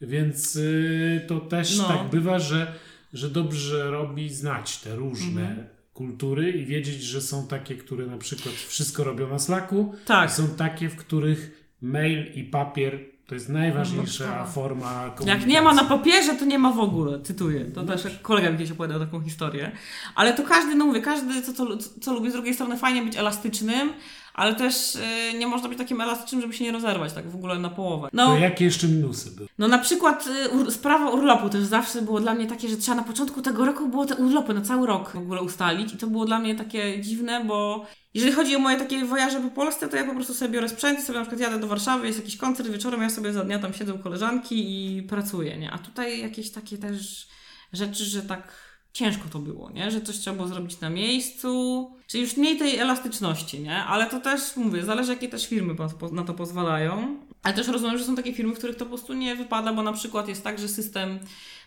[0.00, 1.88] Więc y, to też No.
[1.88, 2.74] tak bywa, że,
[3.12, 5.66] że dobrze robi znać te różne Mhm.
[5.94, 10.30] kultury i wiedzieć, że są takie, które na przykład wszystko robią na Slacku, Tak.
[10.32, 14.46] są takie, w których mail i papier to jest najważniejsza Podstawa.
[14.46, 15.28] forma komunikacji.
[15.28, 17.64] Jak nie ma na papierze, to nie ma w ogóle, cytuję.
[17.64, 19.72] To też jak kolega mi kiedyś opowiadał taką historię.
[20.14, 21.66] Ale to każdy, no mówię, każdy co, co,
[22.00, 22.30] co lubi.
[22.30, 23.92] Z drugiej strony fajnie być elastycznym,
[24.34, 25.00] ale też y,
[25.38, 28.08] nie można być takim elastycznym, żeby się nie rozerwać tak w ogóle na połowę.
[28.10, 29.48] To No, jakie jeszcze minusy były?
[29.58, 32.96] no na przykład y, ur, sprawa urlopu też zawsze było dla mnie takie, że trzeba
[32.96, 36.06] na początku tego roku było te urlopy na cały rok w ogóle ustalić i to
[36.06, 39.96] było dla mnie takie dziwne, bo jeżeli chodzi o moje takie wojaże po Polsce, to
[39.96, 42.36] ja po prostu sobie biorę sprzęt i sobie na przykład jadę do Warszawy, jest jakiś
[42.36, 44.56] koncert wieczorem, ja sobie za dnia tam siedzę u koleżanki
[44.98, 45.70] i pracuję, nie?
[45.70, 47.26] A tutaj jakieś takie też
[47.72, 49.90] rzeczy, że tak ciężko to było, nie?
[49.90, 53.76] Że coś trzeba było zrobić na miejscu, czyli już mniej tej elastyczności, nie?
[53.76, 55.74] Ale to też, mówię, zależy jakie też firmy
[56.12, 57.16] na to pozwalają.
[57.42, 59.82] Ale też rozumiem, że są takie firmy, w których to po prostu nie wypada, bo
[59.82, 61.18] na przykład jest tak, że system,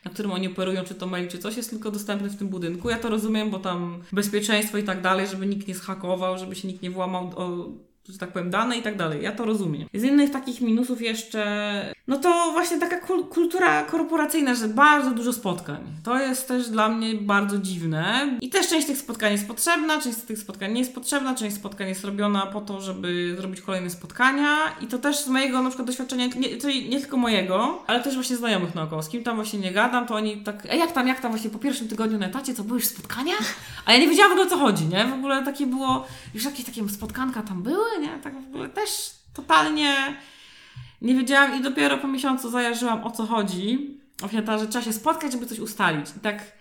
[0.05, 2.89] na którym oni operują, czy to mail, czy coś, jest tylko dostępny w tym budynku.
[2.89, 6.67] Ja to rozumiem, bo tam bezpieczeństwo i tak dalej, żeby nikt nie zhakował, żeby się
[6.67, 7.69] nikt nie włamał o,
[8.09, 9.23] że tak powiem, dane i tak dalej.
[9.23, 9.87] Ja to rozumiem.
[9.93, 15.33] Z innych takich minusów jeszcze, no to właśnie taka kul- kultura korporacyjna, że bardzo dużo
[15.33, 15.77] spotkań.
[16.03, 18.29] To jest też dla mnie bardzo dziwne.
[18.41, 21.87] I też część tych spotkań jest potrzebna, część tych spotkań nie jest potrzebna, część spotkań
[21.87, 24.57] jest robiona po to, żeby zrobić kolejne spotkania.
[24.81, 28.13] I to też z mojego na przykład doświadczenia, nie, czyli nie tylko mojego, ale też
[28.13, 29.03] właśnie znajomych naokoło.
[29.03, 31.49] Z kim tam właśnie nie gadam, to oni tak, e jak tam, jak tam właśnie
[31.49, 33.33] po pierwszym tygodniu na etacie, co były już spotkania?
[33.85, 35.05] A ja nie wiedziałam w ogóle o co chodzi, nie?
[35.05, 38.09] W ogóle takie było, już jakieś takie spotkanka tam były, nie?
[38.23, 38.89] Tak w ogóle też
[39.33, 40.15] totalnie
[41.05, 43.97] nie wiedziałam i dopiero po miesiącu zajarzyłam o co chodzi.
[44.45, 46.09] Ta, że trzeba się spotkać, żeby coś ustalić.
[46.17, 46.55] I tak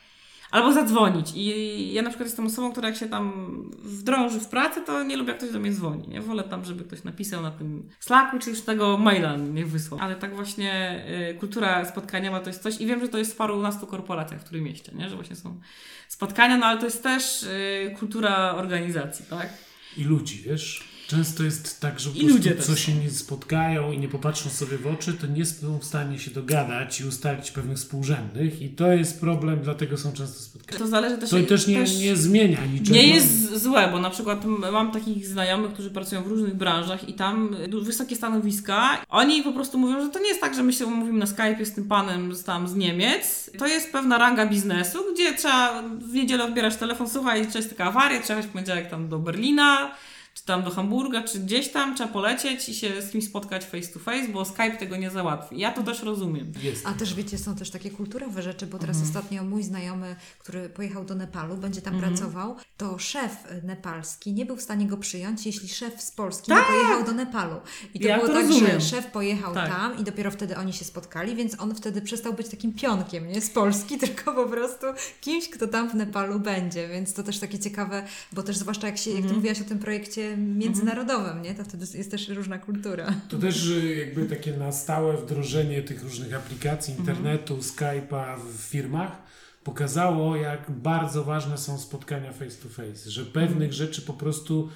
[0.51, 1.33] albo zadzwonić.
[1.35, 3.53] I ja na przykład jestem osobą, która jak się tam
[3.83, 6.09] wdrąży w pracę, to nie lubię jak ktoś do mnie dzwoni.
[6.09, 10.01] Nie wolę tam, żeby ktoś napisał na tym Slacku, czy już tego maila nie wysłał.
[10.01, 13.37] Ale tak właśnie y, kultura spotkaniowa to jest coś i wiem, że to jest w
[13.37, 15.09] parunastu korporacjach w którym mieście, nie?
[15.09, 15.61] Że właśnie są
[16.09, 19.49] spotkania, no ale to jest też y, kultura organizacji, tak?
[19.97, 20.94] I ludzi, wiesz?
[21.07, 24.09] Często jest tak, że po I prostu ludzie też co się nie spotkają i nie
[24.09, 28.63] popatrzą sobie w oczy, to nie są w stanie się dogadać i ustalić pewnych współrzędnych
[28.63, 30.79] i to jest problem, dlatego są często spotkania.
[30.79, 31.31] To zależy też...
[31.31, 32.97] To też nie, nie zmienia niczego.
[32.97, 37.15] Nie jest złe, bo na przykład mam takich znajomych, którzy pracują w różnych branżach i
[37.15, 38.99] tam du- wysokie stanowiska.
[39.09, 41.65] Oni po prostu mówią, że to nie jest tak, że my się umówimy na Skype'ie
[41.65, 43.51] z tym panem z tam z Niemiec.
[43.59, 48.23] To jest pewna ranga biznesu, gdzie trzeba w niedzielę odbierać telefon, słuchaj, jest taka awaria,
[48.23, 49.91] trzeba jechać w poniedziałek tam do Berlina,
[50.35, 53.89] czy tam do Hamburga, czy gdzieś tam, trzeba polecieć i się z kimś spotkać face
[53.93, 55.59] to face, bo Skype tego nie załatwi.
[55.59, 56.53] Ja to też rozumiem.
[56.63, 56.87] Jest.
[56.87, 61.05] A też wiecie, są też takie kulturowe rzeczy, bo teraz ostatnio mój znajomy, który pojechał
[61.05, 65.69] do Nepalu, będzie tam pracował, to szef nepalski nie był w stanie go przyjąć, jeśli
[65.69, 67.57] szef z Polski nie pojechał do Nepalu.
[67.95, 68.81] I to Ja było to tak, rozumiem.
[68.81, 69.69] że szef pojechał Tak.
[69.71, 73.41] tam i dopiero wtedy oni się spotkali, więc on wtedy przestał być takim pionkiem, nie
[73.41, 74.87] z Polski, tylko po prostu
[75.21, 78.99] kimś, kto tam w Nepalu będzie, więc to też takie ciekawe, bo też zwłaszcza jak,
[78.99, 83.15] się, jak ty mówiłaś o tym projekcie międzynarodowym, nie, to wtedy jest też różna kultura.
[83.29, 89.23] To też y, jakby takie na stałe wdrożenie tych różnych aplikacji, internetu, Skype'a w firmach
[89.65, 94.69] pokazało, jak bardzo ważne są spotkania face to face, że pewnych rzeczy po prostu,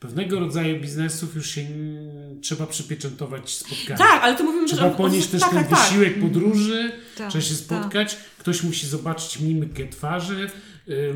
[0.00, 1.66] pewnego rodzaju biznesów już się
[2.40, 3.98] trzeba przypieczętować spotkania.
[3.98, 4.74] Tak, ale to mówimy, że...
[4.76, 5.88] Trzeba o- o- ponieść też tak, ten tak, tak.
[5.88, 7.58] wysiłek podróży, Tak, trzeba się tak.
[7.64, 10.50] spotkać, ktoś musi zobaczyć mimikę twarzy,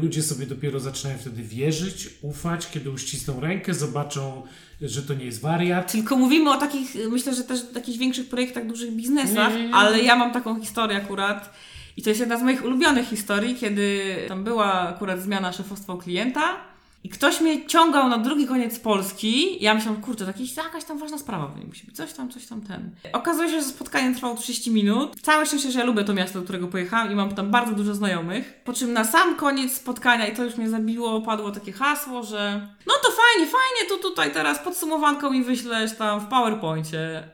[0.02, 4.42] ludzie sobie dopiero zaczynają wtedy wierzyć, ufać, kiedy uścisną rękę, zobaczą,
[4.80, 5.92] że to nie jest wariat.
[5.92, 9.74] Tylko mówimy o takich, myślę, że też takich większych projektach, dużych biznesach, Nie, nie, nie.
[9.74, 11.52] ale ja mam taką historię akurat
[11.96, 16.56] i to jest jedna z moich ulubionych historii, kiedy tam była akurat zmiana szefostwa klienta
[17.04, 19.64] I ktoś mnie ciągał na drugi koniec Polski.
[19.64, 21.96] Ja myślałam, kurczę, to jakiś, jakaś tam ważna sprawa w niej musi być.
[21.96, 22.90] Coś tam, coś tam, ten.
[23.12, 25.20] Okazuje się, że spotkanie trwało 30 minut.
[25.22, 27.94] Całe szczęście, że ja lubię to miasto, do którego pojechałam i mam tam bardzo dużo
[27.94, 28.62] znajomych.
[28.64, 32.68] Po czym na sam koniec spotkania, i to już mnie zabiło, padło takie hasło, że
[32.86, 37.28] no to fajnie, fajnie, to tutaj teraz podsumowanką mi wyślesz tam w PowerPoincie.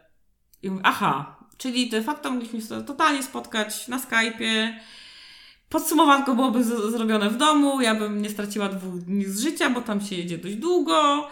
[0.63, 4.73] I mówię, aha, czyli de facto mogliśmy się totalnie spotkać na Skype'ie.
[5.73, 10.01] Podsumowanko byłoby zrobione w domu, ja bym nie straciła dwóch dni z życia, bo tam
[10.01, 11.29] się jedzie dość długo.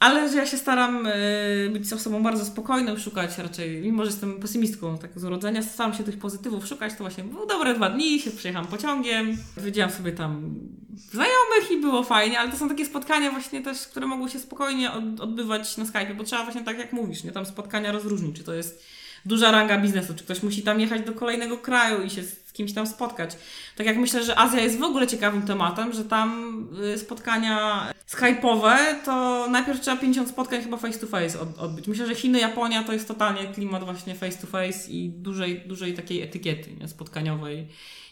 [0.00, 4.40] Ale że ja się staram y, być osobą bardzo spokojną, szukać raczej, mimo że jestem
[4.40, 8.20] pesymistką tak z urodzenia, staram się tych pozytywów szukać, to właśnie było dobre dwa dni,
[8.20, 10.54] się przejechałam pociągiem, widziałam sobie tam
[10.96, 14.92] znajomych i było fajnie, ale to są takie spotkania właśnie też, które mogły się spokojnie
[14.92, 17.32] od, odbywać na Skype, bo trzeba właśnie tak jak mówisz, nie?
[17.32, 18.84] Tam spotkania rozróżnić, czy to jest
[19.24, 22.72] duża ranga biznesu, czy ktoś musi tam jechać do kolejnego kraju i się z kimś
[22.72, 23.36] tam spotkać.
[23.76, 26.58] Tak jak myślę, że Azja jest w ogóle ciekawym tematem, że tam
[26.94, 31.88] y, spotkania skype'owe, to najpierw trzeba 50 spotkań chyba face to face od, odbyć.
[31.88, 35.94] Myślę, że Chiny, Japonia to jest totalnie klimat właśnie face to face i dużej, dużej
[35.94, 36.88] takiej etykiety nie?
[36.88, 37.66] spotkaniowej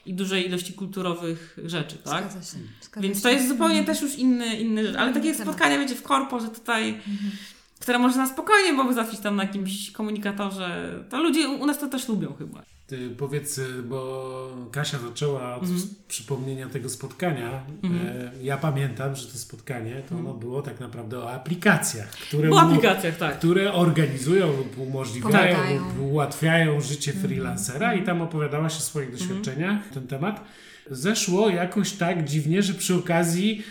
[0.06, 2.30] i dużej ilości kulturowych rzeczy, tak?
[2.30, 2.58] Zgadza się.
[2.80, 4.96] Zgadza Więc to jest zupełnie też już inny, inny rzecz.
[4.96, 7.00] Ale takie spotkania, wiecie, w korpo, że tutaj,
[7.80, 12.08] które można spokojnie byłoby załatwić tam na jakimś komunikatorze, to ludzie u nas to też
[12.08, 12.62] lubią chyba.
[12.86, 15.80] Ty powiedz, bo Kasia zaczęła od Mhm.
[16.08, 17.50] przypomnienia tego spotkania.
[17.84, 20.38] E, Ja pamiętam, że to spotkanie to ono Mhm.
[20.38, 23.38] było tak naprawdę o aplikacjach, które, u- aplikacjach, tak.
[23.38, 25.78] które organizują lub umożliwiają Pomagają.
[25.78, 30.44] lub ułatwiają życie freelancera i tam opowiadałaś o swoich doświadczeniach na ten temat.
[30.90, 33.62] Zeszło jakoś tak dziwnie, że przy okazji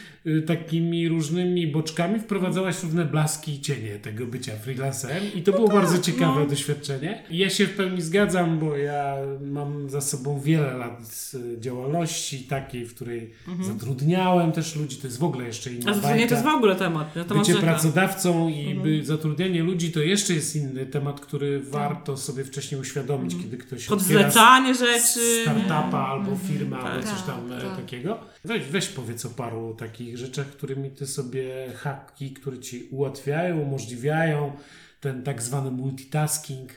[0.47, 5.97] takimi różnymi boczkami wprowadzałaś różne blaski i cienie tego bycia freelancerem i to było bardzo
[5.99, 6.45] ciekawe no.
[6.45, 7.23] doświadczenie.
[7.29, 12.39] I Ja się w pełni zgadzam, bo ja mam za sobą wiele lat y, działalności
[12.43, 15.93] takiej, w której zatrudniałem też ludzi, to jest w ogóle jeszcze inna Mhm.
[15.97, 17.15] A zatrudnienie to jest w ogóle temat.
[17.15, 17.23] Nie?
[17.23, 17.65] Temat Bycie rzeka.
[17.67, 18.81] pracodawcą i Mhm.
[18.83, 23.85] by zatrudnianie ludzi to jeszcze jest inny temat, który warto sobie wcześniej uświadomić, kiedy ktoś
[23.85, 25.41] Podzlecanie rzeczy.
[25.43, 26.85] startupa albo firmę, tak.
[26.85, 27.75] albo coś tam Tak, e, tak.
[27.75, 28.19] takiego.
[28.45, 34.51] Weź, weź powiedz o paru takich rzeczach, którymi ty sobie haki, które ci ułatwiają, umożliwiają
[34.99, 36.69] ten tak zwany multitasking,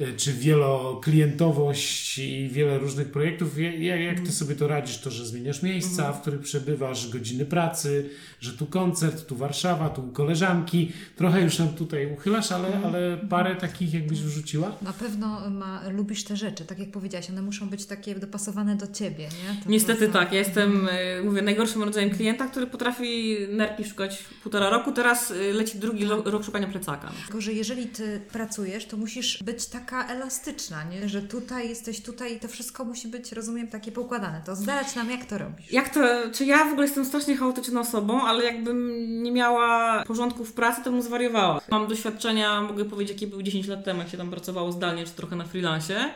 [0.00, 3.58] e, czy wieloklientowość i wiele różnych projektów.
[3.58, 4.98] Ja- Jak, jak ty sobie to radzisz?
[4.98, 10.02] To, że zmieniasz miejsca, w których przebywasz, godziny pracy, że tu koncert, tu Warszawa, tu
[10.02, 10.92] koleżanki.
[11.16, 14.72] Trochę już nam tutaj uchylasz, ale, ale parę takich jakbyś wrzuciła?
[14.82, 18.86] Na pewno ma, lubisz te rzeczy, tak jak powiedziałaś, one muszą być takie dopasowane do
[18.86, 19.62] ciebie, nie?
[19.64, 24.24] To Niestety to, tak, ja jestem, y, mówię, najgorszym rodzajem klienta, który potrafi nerki szukać
[24.42, 27.12] półtora roku, teraz y, leci drugi rok szukania plecaka.
[27.26, 31.08] Tylko, że jeżeli ty pracujesz, to musisz być taka elastyczna, nie?
[31.08, 34.42] Że tutaj jesteś tutaj i to wszystko musi być, rozumiem, takie poukładane.
[34.46, 35.72] To zdradź nam, jak to robisz.
[35.72, 36.00] Jak to,
[36.32, 38.88] czy ja w ogóle jestem strasznie chaotyczną osobą, ale jakbym
[39.22, 41.60] nie miała porządku w pracy, to bym zwariowała.
[41.70, 45.12] Mam doświadczenia, mogę powiedzieć, jakie były 10 lat temu, jak się tam pracowało zdalnie, czy
[45.12, 46.14] trochę na freelancie.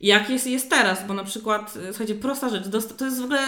[0.00, 2.64] Jak jest, jest teraz, bo na przykład, y, słuchajcie, prosta rzecz,
[2.96, 3.40] to jest w ogóle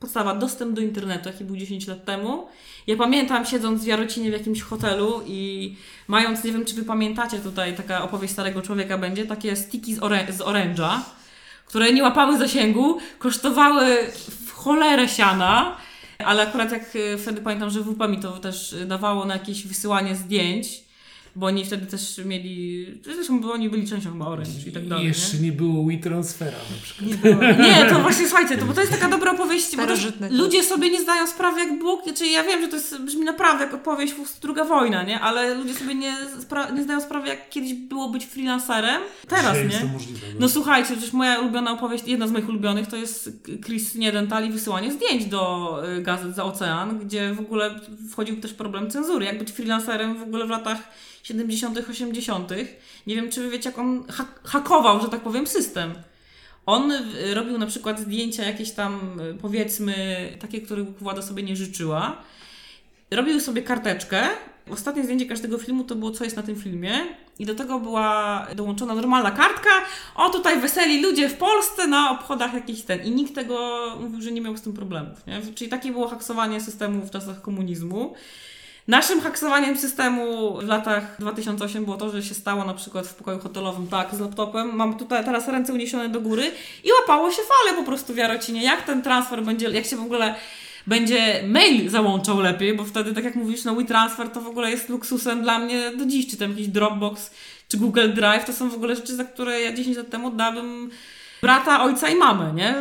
[0.00, 2.46] podstawa, dostęp do internetu, jaki był 10 lat temu.
[2.86, 5.76] Ja pamiętam, siedząc w Jarocinie w jakimś hotelu i
[6.08, 10.00] mając, nie wiem, czy wy pamiętacie tutaj, taka opowieść starego człowieka będzie, takie stiki z,
[10.00, 11.04] orę- z oręża,
[11.66, 14.12] które nie łapały zasięgu, kosztowały
[14.46, 15.76] w cholerę siana,
[16.18, 20.16] ale akurat jak y, wtedy pamiętam, że WP mi to też dawało na jakieś wysyłanie
[20.16, 20.87] zdjęć,
[21.38, 25.04] bo oni wtedy też mieli, zresztą bo oni byli częścią chyba Orange i tak dalej.
[25.04, 25.42] I jeszcze nie?
[25.42, 27.10] nie było WeTransfera na przykład.
[27.10, 27.42] Nie było.
[27.42, 30.90] Nie, to właśnie słuchajcie, to, bo to jest taka dobra opowieść, bo też ludzie sobie
[30.90, 34.14] nie zdają sprawy, jak było, czyli ja wiem, że to jest, brzmi naprawdę jak opowieść
[34.42, 35.20] druga wojna, nie?
[35.20, 36.16] Ale ludzie sobie nie,
[36.48, 39.02] spra- nie zdają sprawy, jak kiedyś było być freelancerem.
[39.28, 39.92] Teraz, Dzisiaj nie?
[39.92, 40.26] możliwe.
[40.40, 43.30] No słuchajcie, przecież moja ulubiona opowieść, jedna z moich ulubionych, to jest
[43.64, 48.54] Chris Niedental i wysyłanie zdjęć do y, gazet za ocean, gdzie w ogóle wchodził też
[48.54, 49.24] problem cenzury.
[49.26, 50.78] Jak być freelancerem w ogóle w latach
[51.28, 52.50] 70., 80.
[53.06, 55.94] Nie wiem, czy wy wiecie, jak on hak- hakował, że tak powiem, system.
[56.66, 59.94] On y, robił na przykład zdjęcia jakieś tam, y, powiedzmy,
[60.40, 62.16] takie, których Włada sobie nie życzyła.
[63.10, 64.22] Robił sobie karteczkę.
[64.70, 66.92] Ostatnie zdjęcie każdego filmu to było, co jest na tym filmie.
[67.38, 69.70] I do tego była dołączona normalna kartka.
[70.14, 73.04] O, tutaj weseli ludzie w Polsce na obchodach jakiś ten.
[73.04, 75.26] I nikt tego mówił, że nie miał z tym problemów.
[75.26, 75.40] Nie?
[75.54, 78.14] Czyli takie było haksowanie systemu w czasach komunizmu.
[78.88, 83.38] Naszym haksowaniem systemu w latach 2008 było to, że się stało na przykład w pokoju
[83.38, 84.76] hotelowym tak z laptopem.
[84.76, 86.50] Mam tutaj teraz ręce uniesione do góry
[86.84, 88.62] i łapało się fale po prostu w Jarocinie.
[88.62, 90.34] Jak ten transfer będzie, jak się w ogóle
[90.86, 94.88] będzie mail załączał lepiej, bo wtedy, tak jak mówisz, no WeTransfer to w ogóle jest
[94.88, 97.30] luksusem dla mnie do dziś, czy tam jakiś Dropbox,
[97.68, 100.90] czy Google Drive, to są w ogóle rzeczy, za które ja 10 lat temu oddałabym
[101.42, 102.74] brata, ojca i mamę, nie?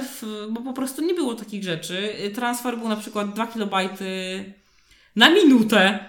[0.49, 2.13] Bo po prostu nie było takich rzeczy.
[2.35, 4.05] Transfer był na przykład 2 kilobajty
[5.17, 5.99] na minutę.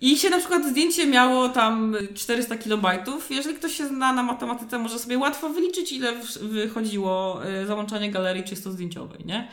[0.00, 3.30] I się na przykład zdjęcie miało tam 400 kilobajtów.
[3.30, 8.44] Jeżeli ktoś się zna na matematyce, może sobie łatwo wyliczyć, ile wychodziło y, załączanie galerii
[8.44, 9.48] czysto zdjęciowej, nie?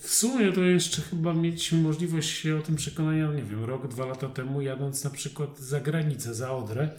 [0.00, 4.06] W sumie to jeszcze chyba mieliśmy możliwość się o tym przekonania, nie wiem, rok, dwa
[4.06, 6.90] lata temu, jadąc na przykład za granicę, za Odrę,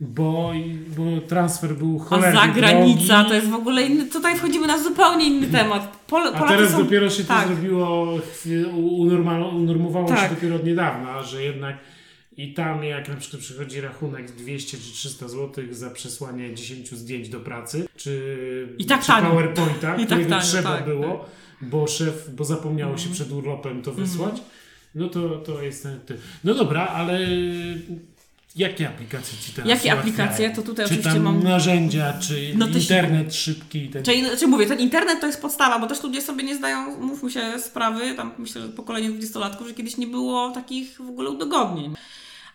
[0.00, 0.52] bo,
[0.96, 3.28] bo transfer był A cholernie zagranica drogi.
[3.28, 4.06] to jest w ogóle inny.
[4.06, 5.96] Tutaj wchodzimy na zupełnie inny temat.
[6.06, 7.42] Pol, A teraz są, dopiero się tak.
[7.42, 8.18] to zrobiło,
[9.52, 10.28] unormowało Tak.
[10.28, 11.76] się dopiero od niedawna, że jednak
[12.36, 17.28] i tam jak na przykład przychodzi rachunek 200 czy 300 zł za przesłanie 10 zdjęć
[17.28, 19.12] do pracy, czy, I tak czy.
[19.12, 21.24] PowerPointa, I tak którego tanio, trzeba tak, było,
[21.62, 23.08] bo szef, bo zapomniało Mhm.
[23.08, 24.42] się przed urlopem to wysłać,
[24.94, 26.16] no to, to jest ten.
[26.44, 27.18] No dobra, ale
[28.56, 30.50] jakie aplikacje ci teraz Jakie aplikacje?
[30.50, 34.02] To tutaj czy oczywiście tam mam- narzędzia, czy No to się- internet szybki i tak
[34.02, 37.30] Czyli, znaczy mówię, ten internet to jest podstawa, bo też ludzie sobie nie zdają, mówmy
[37.30, 41.94] się, sprawy, tam myślę, że pokolenie dwudziestolatków, że kiedyś nie było takich w ogóle udogodnień.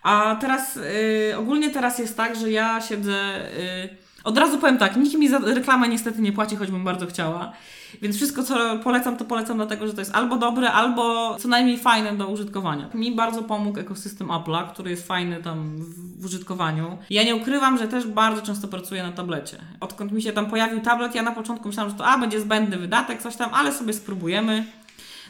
[0.03, 3.45] A teraz, y, ogólnie teraz jest tak, że ja siedzę,
[3.85, 7.53] y, od razu powiem tak, nikt mi za reklamę niestety nie płaci, choćbym bardzo chciała.
[8.01, 11.77] Więc wszystko, co polecam, to polecam dlatego, że to jest albo dobre, albo co najmniej
[11.77, 12.89] fajne do użytkowania.
[12.93, 16.97] Mi bardzo pomógł ekosystem Apple'a, który jest fajny tam w, użytkowaniu.
[17.09, 19.57] Ja nie ukrywam, że też bardzo często pracuję na tablecie.
[19.79, 22.77] Odkąd mi się tam pojawił tablet, ja na początku myślałam, że to a, będzie zbędny
[22.77, 24.65] wydatek, coś tam, ale sobie spróbujemy.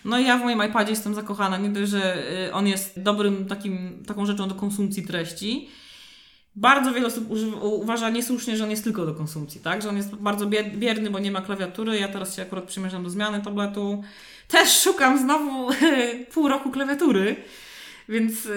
[0.05, 1.57] No i ja w moim iPadzie jestem zakochana.
[1.57, 5.69] Nie dość, że y, on jest dobrym takim, taką rzeczą do konsumpcji treści.
[6.55, 7.29] Bardzo wiele osób
[7.61, 9.81] uważa niesłusznie, że on jest tylko do konsumpcji, tak?
[9.81, 11.99] Że on jest bardzo bierny, bo nie ma klawiatury.
[11.99, 14.03] Ja teraz się akurat przymierzam do zmiany tabletu.
[14.47, 15.69] Też szukam znowu
[16.33, 17.35] pół roku klawiatury.
[18.09, 18.51] Więc yy,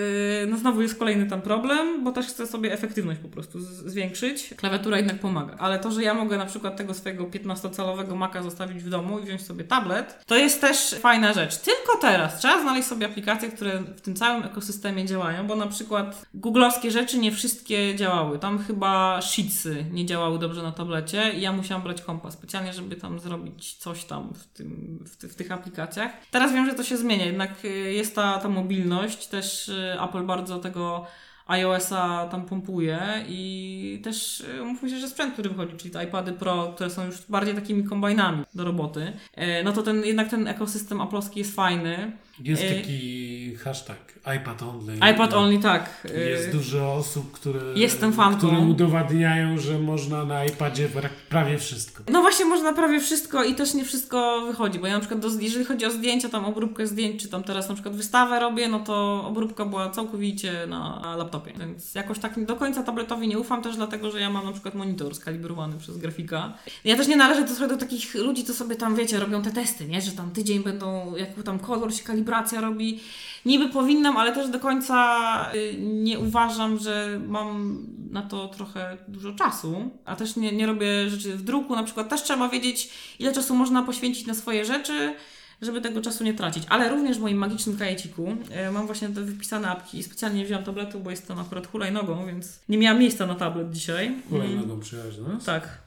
[0.49, 4.55] no znowu jest kolejny tam problem, bo też chcę sobie efektywność po prostu zwiększyć.
[4.57, 5.57] Klawiatura jednak pomaga.
[5.59, 9.23] Ale to, że ja mogę na przykład tego swojego 15-calowego Maca zostawić w domu i
[9.23, 11.57] wziąć sobie tablet, to jest też fajna rzecz.
[11.57, 16.27] Tylko teraz trzeba znaleźć sobie aplikacje, które w tym całym ekosystemie działają, bo na przykład
[16.35, 18.39] googlowskie rzeczy nie wszystkie działały.
[18.39, 22.97] Tam chyba Sheetsy nie działały dobrze na tablecie i ja musiałam brać kompa specjalnie, żeby
[22.97, 26.13] tam zrobić coś tam w, tym, w, ty, w tych aplikacjach.
[26.31, 30.23] Teraz wiem, że to się zmienia, jednak y, jest ta, ta mobilność, też y, Apple
[30.23, 31.07] bardzo tego
[31.47, 36.33] iOS-a tam pompuje i też y, mówmy się, że sprzęt, który wychodzi, czyli te iPady
[36.33, 40.49] Pro, które są już bardziej takimi kombajnami do roboty, y, no to ten, jednak ten
[40.49, 42.12] ekosystem Apple'owski jest fajny.
[42.40, 43.97] Jest Y- taki hashtag
[44.37, 44.94] iPad only.
[45.14, 46.07] iPad only tak.
[46.31, 48.38] Jest dużo osób, które, Jestem fanką.
[48.38, 52.03] które udowadniają, że można na iPadzie pra- prawie wszystko.
[52.12, 55.29] No właśnie można prawie wszystko i też nie wszystko wychodzi, bo ja na przykład, do,
[55.40, 58.81] jeżeli chodzi o zdjęcia, tam obróbkę zdjęć, czy tam teraz na przykład wystawę robię, no
[58.81, 63.77] to obróbka była całkowicie na, laptopie, więc jakoś tak do końca tabletowi nie ufam też
[63.77, 66.53] dlatego, że ja mam na przykład monitor skalibrowany przez grafika.
[66.85, 69.87] Ja też nie należę do, do takich ludzi, co sobie tam, wiecie, robią te testy,
[69.87, 70.03] nie?
[70.03, 73.01] Że tam tydzień będą, jak tam kolor się kalibracja robi.
[73.45, 77.79] Niby powinnam, ale też do końca y, nie uważam, że mam
[78.11, 81.77] na to trochę dużo czasu, a też nie, nie robię rzeczy w druku.
[81.77, 85.15] Na przykład też trzeba wiedzieć, ile czasu można poświęcić na swoje rzeczy,
[85.62, 86.64] żeby tego czasu nie tracić.
[86.69, 88.37] Ale również w moim magicznym kajeciku
[88.69, 92.27] y, mam właśnie te wypisane apki i specjalnie nie wziąłam tabletu, bo jestem akurat hulajnogą,
[92.27, 94.14] więc nie miałam miejsca na tablet dzisiaj.
[94.31, 95.45] Hulajnogą przyjechać do nas?
[95.45, 95.79] tak.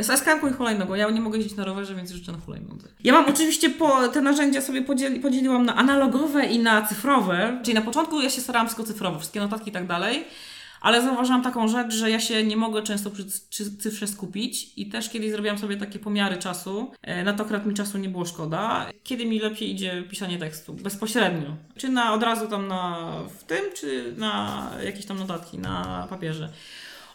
[0.00, 0.94] Z eskarką i hulajnogą.
[0.94, 2.88] Ja nie mogę jeździć na rowerze, więc życzę na hulajnodze.
[3.04, 7.60] Ja mam oczywiście po, te narzędzia sobie podzieli, podzieliłam na analogowe i na cyfrowe.
[7.64, 10.24] Czyli na początku ja się starałam wszystko cyfrowo, wszystkie notatki i tak dalej.
[10.80, 14.86] Ale zauważyłam taką rzecz, że ja się nie mogę często przy cy- cyfrze skupić i
[14.88, 16.92] też kiedyś zrobiłam sobie takie pomiary czasu.
[17.02, 18.86] E, Na to akurat mi czasu nie było szkoda.
[19.04, 20.74] Kiedy mi lepiej idzie pisanie tekstu?
[20.74, 21.56] Bezpośrednio.
[21.76, 26.48] Czy na od razu tam na w tym, czy na jakieś tam notatki na papierze.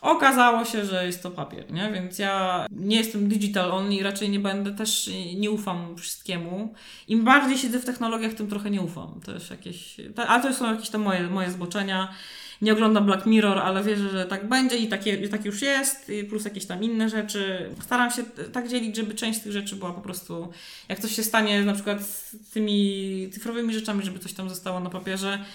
[0.01, 1.91] Okazało się, że jest to papier, nie?
[1.93, 6.73] Więc ja nie jestem digital only, raczej nie będę, też nie ufam wszystkiemu.
[7.07, 9.21] Im bardziej siedzę w technologiach, tym trochę nie ufam.
[9.25, 12.13] Też jakieś, te- ale to są jakieś tam moje, moje zboczenia.
[12.61, 16.45] Nie oglądam Black Mirror, ale wierzę, że tak będzie i takie, tak już jest, plus
[16.45, 17.69] jakieś tam inne rzeczy.
[17.81, 20.51] Staram się tak dzielić, żeby część z tych rzeczy była po prostu,
[20.89, 24.89] jak coś się stanie na przykład z tymi cyfrowymi rzeczami, żeby coś tam zostało na
[24.89, 25.45] papierze,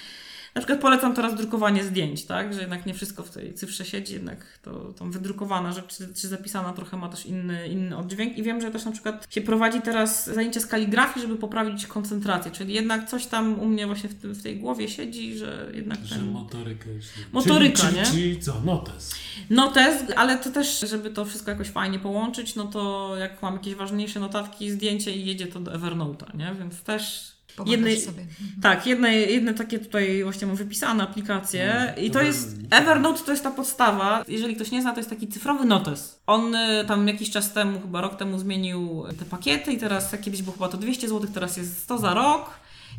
[0.55, 2.55] na przykład polecam teraz drukowanie zdjęć, tak?
[2.55, 6.29] Że jednak nie wszystko w tej cyfrze siedzi, jednak to tą wydrukowana rzecz, czy, czy
[6.29, 8.39] zapisana trochę ma też inny, inny oddźwięk.
[8.39, 12.51] I wiem, że też na przykład się prowadzi teraz zajęcia z kaligrafii, żeby poprawić koncentrację.
[12.51, 16.05] Czyli jednak coś tam u mnie właśnie w, tym, w tej głowie siedzi, że jednak
[16.05, 17.05] Że ten motoryka już...
[17.33, 18.05] Motoryka, czyli, nie?
[18.05, 18.61] Czyli, czyli co?
[18.61, 19.15] Notes.
[19.51, 23.75] notes, ale to też, żeby to wszystko jakoś fajnie połączyć, no to jak mam jakieś
[23.75, 26.55] ważniejsze notatki, zdjęcie i jedzie to do Evernote'a, nie?
[26.59, 28.27] Więc też Pomagasz jednej, sobie.
[28.63, 33.31] tak, jedne, jedne takie tutaj właśnie mam wypisane aplikacje Mm, i to jest, Evernote to
[33.31, 34.25] jest ta podstawa.
[34.29, 36.21] Jeżeli ktoś nie zna, to jest taki cyfrowy notes.
[36.27, 40.21] On y, tam jakiś czas temu, chyba rok temu zmienił te pakiety i teraz, jak
[40.21, 42.51] kiedyś było chyba to 200 zł, teraz jest 100 za rok.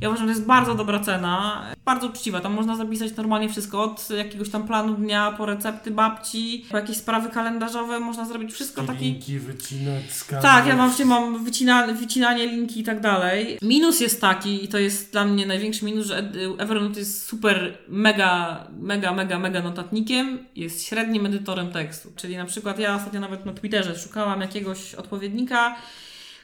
[0.02, 2.40] Ja uważam, że to jest bardzo dobra cena, bardzo uczciwa.
[2.40, 6.98] Tam można zapisać normalnie wszystko, od jakiegoś tam planu dnia, po recepty babci, po jakieś
[6.98, 9.06] sprawy kalendarzowe, można zrobić wszystko taki...
[9.06, 10.52] Linki wycinać, skanować.
[10.52, 13.58] Tak, ja mam, mam wycina, wycinanie linki i tak dalej.
[13.62, 18.64] Minus jest taki, i to jest dla mnie największy minus, że Evernote jest super, mega,
[18.80, 22.10] mega, mega, mega notatnikiem, jest średnim edytorem tekstu.
[22.16, 25.76] Czyli na przykład ja ostatnio nawet na Twitterze szukałam jakiegoś odpowiednika,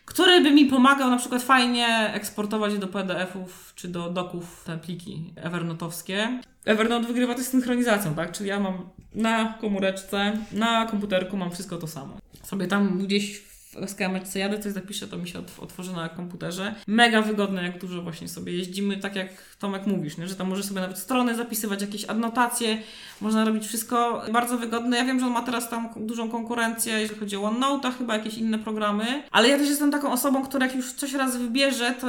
[0.06, 5.34] który by mi pomagał na przykład fajnie eksportować do PDF-ów czy do doków te pliki
[5.36, 6.42] evernotowskie.
[6.66, 8.32] Evernote wygrywa też synchronizacją, tak?
[8.32, 12.18] Czyli ja mam na komóreczce, na komputerku mam wszystko to samo.
[12.44, 13.55] Sobie tam gdzieś
[13.88, 16.76] w kamerce jadę, coś zapiszę, to mi się otworzy na komputerze.
[16.88, 19.28] Mega wygodne, jak dużo właśnie sobie jeździmy, tak jak
[19.60, 20.28] Tomek mówisz, nie?
[20.28, 22.78] że tam możesz sobie nawet strony zapisywać, jakieś adnotacje,
[23.22, 24.22] można robić wszystko.
[24.32, 24.98] Bardzo wygodne.
[24.98, 28.38] Ja wiem, że on ma teraz tam dużą konkurencję, jeżeli chodzi o OneNote, chyba jakieś
[28.38, 32.08] inne programy, ale ja też jestem taką osobą, która jak już coś raz wybierze, to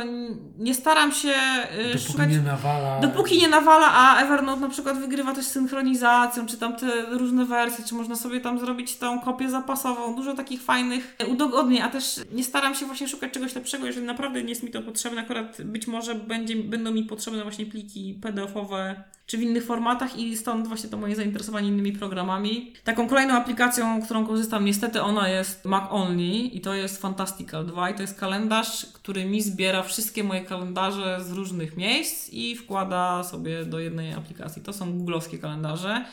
[0.59, 2.31] nie staram się yy, Dopóki szukać...
[2.31, 3.01] nie nawala.
[3.01, 7.85] Dopóki nie nawala, a Evernote na przykład wygrywa też synchronizacją, czy tam te różne wersje,
[7.85, 12.45] czy można sobie tam zrobić tą kopię zapasową, dużo takich fajnych udogodnień, a też nie
[12.45, 15.87] staram się właśnie szukać czegoś lepszego, jeżeli naprawdę nie jest mi to potrzebne, akurat być
[15.87, 20.91] może będzie, będą mi potrzebne właśnie pliki PDF-owe czy w innych formatach i stąd właśnie
[20.91, 22.73] to moje zainteresowanie innymi programami.
[22.85, 27.91] Taką kolejną aplikacją, którą korzystam, niestety ona jest Mac Only i to jest Fantastical 2
[27.91, 33.25] i to jest kalendarz, który mi zbiera wszystkie moje kalendarze z różnych miejsc i wkłada
[33.25, 34.63] sobie do jednej aplikacji.
[34.63, 36.05] To są googlowskie kalendarze.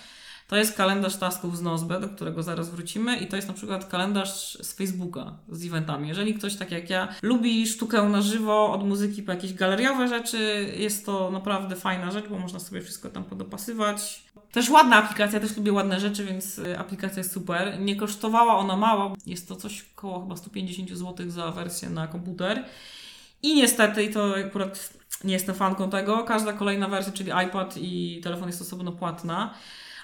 [0.53, 3.85] To jest kalendarz tasków z Nozbe, do którego zaraz wrócimy i to jest na przykład
[3.85, 6.07] kalendarz z Facebooka z eventami.
[6.07, 10.73] Jeżeli ktoś tak jak ja lubi sztukę na żywo, od muzyki po jakieś galeriowe rzeczy,
[10.77, 14.23] jest to naprawdę fajna rzecz, bo można sobie wszystko tam podopasywać.
[14.51, 17.79] Też ładna aplikacja, też lubię ładne rzeczy, więc y, aplikacja jest super.
[17.79, 22.65] Nie kosztowała ona mało, jest to coś około chyba 150 zł za wersję na komputer.
[23.43, 24.93] I niestety, i to akurat
[25.23, 29.53] nie jestem fanką tego, każda kolejna wersja, czyli iPad i telefon jest osobno płatna.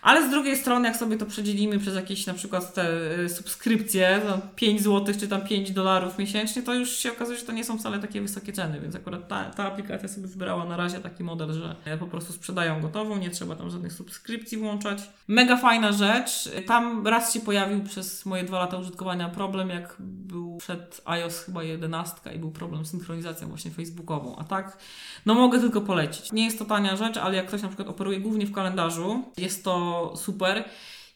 [0.01, 4.21] Ale z drugiej strony, jak sobie to przedzielimy przez jakieś na przykład te y, subskrypcje,
[4.27, 7.63] no 5 zł czy tam 5 dolarów miesięcznie, to już się okazuje, że to nie
[7.63, 11.23] są wcale takie wysokie ceny, więc akurat ta, ta aplikacja sobie wybrała na razie taki
[11.23, 15.09] model, że po prostu sprzedają gotową, nie trzeba tam żadnych subskrypcji włączać.
[15.27, 16.49] Mega fajna rzecz.
[16.67, 21.63] Tam raz się pojawił przez moje dwa lata użytkowania problem, jak był przed iOS chyba
[21.63, 24.77] 11 i był problem z synchronizacją właśnie facebookową, a tak
[25.25, 26.31] no mogę tylko polecić.
[26.31, 29.63] Nie jest to tania rzecz, ale jak ktoś na przykład operuje głównie w kalendarzu, jest
[29.63, 30.63] to super.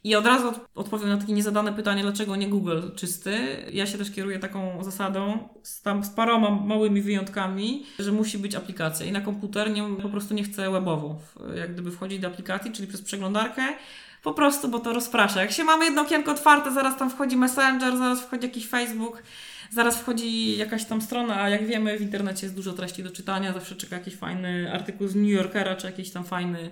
[0.03, 3.65] I od razu odpowiem na takie niezadane pytanie, dlaczego nie Google czysty.
[3.73, 8.55] Ja się też kieruję taką zasadą, z, tam z paroma małymi wyjątkami, że musi być
[8.55, 9.05] aplikacja.
[9.05, 11.19] I na komputer nie, po prostu nie chcę webowo,
[11.55, 13.61] jak gdyby wchodzić do aplikacji, czyli przez przeglądarkę.
[14.23, 15.41] Po prostu, bo to rozprasza.
[15.41, 19.23] Jak się mamy jedno okienko otwarte, zaraz tam wchodzi Messenger, zaraz wchodzi jakiś Facebook,
[19.71, 23.53] zaraz wchodzi jakaś tam strona, a jak wiemy, w internecie jest dużo treści do czytania,
[23.53, 26.69] zawsze czeka jakiś fajny artykuł z New Yorkera, czy jakiś tam fajny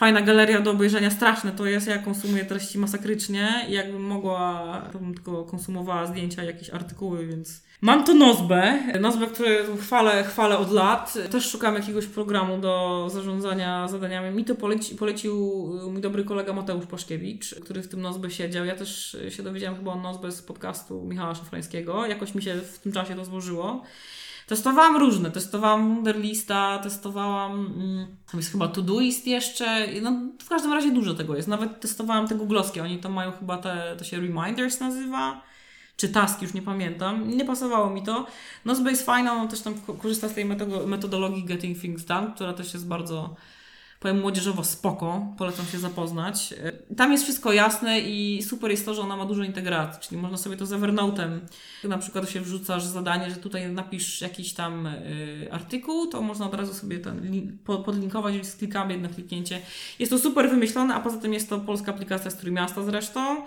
[0.00, 3.66] fajna galeria do obejrzenia, straszne to jest, ja konsumuję treści masakrycznie.
[3.68, 9.26] I jakbym mogła, to bym tylko konsumowała zdjęcia, jakieś artykuły, więc mam to Nozbę, Nozbę,
[9.26, 14.96] który chwalę, chwalę od lat, też szukam jakiegoś programu do zarządzania zadaniami, mi to poleci,
[14.96, 19.76] polecił mój dobry kolega Mateusz Paszkiewicz, który w tym Nozbę siedział, ja też się dowiedziałam
[19.76, 23.84] chyba o Nozbę z podcastu Michała Szafrańskiego, jakoś mi się w tym czasie to złożyło.
[24.50, 30.90] Testowałam różne, testowałam Wunderlista, testowałam, mm, tam jest chyba Todoist jeszcze, no w każdym razie
[30.90, 31.48] dużo tego jest.
[31.48, 35.42] Nawet testowałam te googlowskie, oni tam mają chyba te, to się Reminders nazywa,
[35.96, 37.28] czy Task, już nie pamiętam.
[37.28, 38.26] Nie pasowało mi to.
[38.86, 40.44] Jest fajna, on też tam korzysta z tej
[40.86, 43.34] metodologii Getting Things Done, która też jest bardzo
[44.00, 46.54] powiem młodzieżowo spoko, polecam się zapoznać.
[46.96, 50.38] Tam jest wszystko jasne i super jest to, że ona ma dużo integracji, czyli można
[50.38, 51.38] sobie to z Evernote'em,
[51.84, 56.54] na przykład się wrzucasz zadanie, że tutaj napisz jakiś tam y, artykuł, to można od
[56.54, 59.60] razu sobie ten podlinkować z klikami, jedno kliknięcie.
[59.98, 63.44] Jest to super wymyślone, a poza tym jest to polska aplikacja z Trójmiasta zresztą.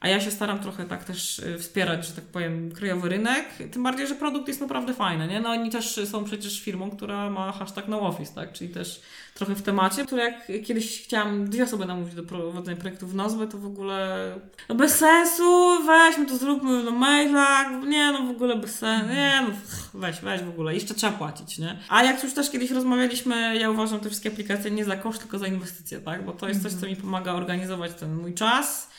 [0.00, 3.44] A ja się staram trochę tak też y, wspierać, że tak powiem, krajowy rynek.
[3.72, 5.40] Tym bardziej, że produkt jest naprawdę fajny, nie?
[5.40, 8.52] No oni też są przecież firmą, która ma hashtag NoOffice, tak?
[8.52, 9.00] Czyli też
[9.34, 13.46] trochę w temacie, które jak kiedyś chciałam dwie osoby namówić do prowadzenia projektu w nazwę,
[13.46, 14.30] to w ogóle
[14.68, 19.42] no bez sensu, weźmy to zróbmy na mailach, nie no w ogóle bez sensu, nie
[19.48, 19.54] no
[19.94, 21.78] weź, weź w ogóle, jeszcze trzeba płacić, nie?
[21.88, 25.38] A jak już też kiedyś rozmawialiśmy, ja uważam te wszystkie aplikacje nie za koszt, tylko
[25.38, 26.24] za inwestycje, tak?
[26.24, 28.93] Bo to jest coś, co mi pomaga organizować ten mój czas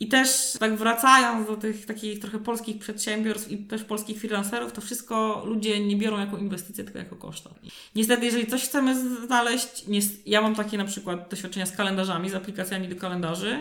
[0.00, 4.80] i też tak wracając do tych takich trochę polskich przedsiębiorstw i też polskich freelancerów, to
[4.80, 7.50] wszystko ludzie nie biorą jako inwestycję, tylko jako koszta.
[7.94, 9.84] Niestety, jeżeli coś chcemy znaleźć,
[10.26, 13.60] ja mam takie na przykład doświadczenia z kalendarzami, z aplikacjami do kalendarzy,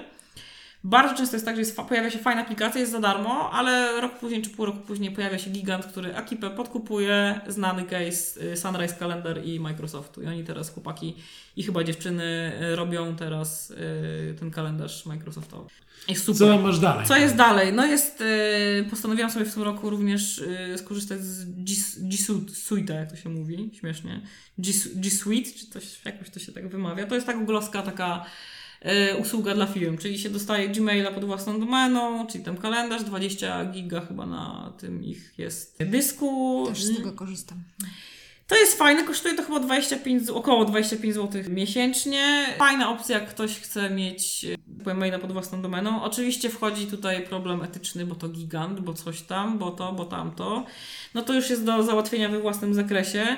[0.84, 4.19] Bardzo często jest tak, że jest, pojawia się fajna aplikacja, jest za darmo, ale rok
[4.19, 8.95] później czy pół roku później pojawia się gigant, który ekipę podkupuje, znany case y, Sunrise
[8.95, 10.21] Calendar i Microsoftu.
[10.21, 11.15] I oni teraz, chłopaki
[11.55, 15.69] i chyba dziewczyny, y, robią teraz y, ten kalendarz Microsoftowy.
[16.07, 16.47] Jest super.
[16.47, 17.05] Co masz dalej?
[17.05, 17.73] Co jest dalej?
[17.73, 18.23] No jest,
[18.89, 20.43] postanowiłam sobie w tym roku również
[20.78, 22.17] skorzystać z G, G
[22.53, 24.21] Suite, jak to się mówi, śmiesznie.
[24.57, 27.07] G, G Suite, czy coś, jakoś to się tak wymawia.
[27.07, 28.25] To jest tak googlowska taka
[29.19, 34.01] usługa dla firm, czyli się dostaje Gmaila pod własną domeną, czyli tam kalendarz, 20 giga
[34.01, 36.63] chyba na tym ich jest dysku.
[36.69, 37.63] Też z tego korzystam.
[38.47, 42.45] To jest fajne, kosztuje to chyba 25, z- około 25 zł miesięcznie.
[42.57, 44.45] Fajna opcja, jak ktoś chce mieć
[44.88, 46.03] e, maila pod własną domeną.
[46.03, 50.65] Oczywiście wchodzi tutaj problem etyczny, bo to gigant, bo coś tam, bo to, bo tamto.
[51.13, 53.38] No to już jest do załatwienia we własnym zakresie.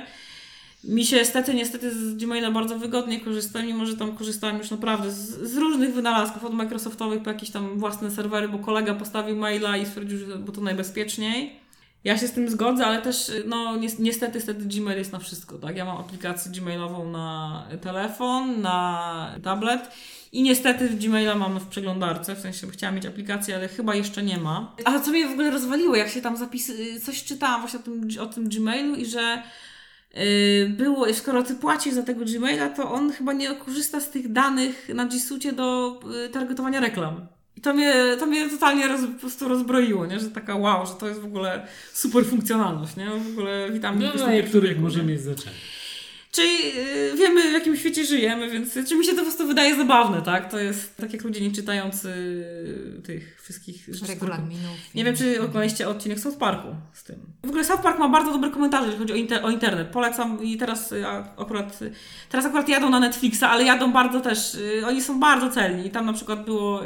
[0.83, 5.11] Mi się niestety, niestety z Gmaila bardzo wygodnie korzysta, mimo że tam korzystałam już naprawdę
[5.11, 9.77] z, z różnych wynalazków, od Microsoftowych po jakieś tam własne serwery, bo kolega postawił maila
[9.77, 11.59] i stwierdził, że bo to najbezpieczniej.
[12.03, 15.57] Ja się z tym zgodzę, ale też no ni- niestety, niestety Gmail jest na wszystko,
[15.57, 15.77] tak?
[15.77, 19.91] Ja mam aplikację Gmailową na telefon, na tablet
[20.31, 24.37] i niestety Gmaila mam w przeglądarce, w sensie chciałam mieć aplikację, ale chyba jeszcze nie
[24.37, 24.75] ma.
[24.85, 28.07] Ale co mnie w ogóle rozwaliło, jak się tam zapisy, coś czytałam właśnie o tym,
[28.21, 29.43] o tym Gmailu i że
[30.69, 34.89] było, skoro ty płacisz za tego Gmaila, to on chyba nie korzysta z tych danych
[34.93, 37.27] na G do y, targetowania reklam.
[37.55, 40.19] I to mnie, to mnie totalnie roz, po prostu rozbroiło, nie?
[40.19, 43.09] że taka wow, że to jest w ogóle super funkcjonalność, nie?
[43.09, 45.55] W ogóle witam No, na niektórych może mieć znaczenie.
[46.31, 49.75] Czyli y, wiemy, w jakim świecie żyjemy, więc czy mi się to po prostu wydaje
[49.75, 50.51] zabawne, tak?
[50.51, 52.13] To jest tak jak ludzie nie czytający
[53.03, 54.05] tych wszystkich rzeczy.
[54.05, 54.77] Regulaminów.
[54.95, 57.19] Nie wiem, czy oglądaliście odcinek South Parku z tym.
[57.43, 59.87] W ogóle South Park ma bardzo dobre komentarze, jeżeli chodzi o, inter o internet.
[59.87, 61.07] Polecam i teraz y,
[61.37, 61.91] akurat, y,
[62.29, 64.57] teraz akurat jadą na Netflixa, ale jadą bardzo też,
[64.87, 65.87] oni są bardzo celni.
[65.87, 66.81] I tam na przykład było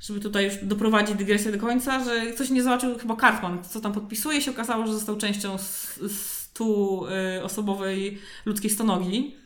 [0.00, 3.92] żeby tutaj już doprowadzić dygresję do końca, że ktoś nie zobaczył chyba Cartman, co tam
[3.92, 9.36] podpisuje, się okazało, że został częścią z, z 100-osobowej y, ludzkiej stonogi.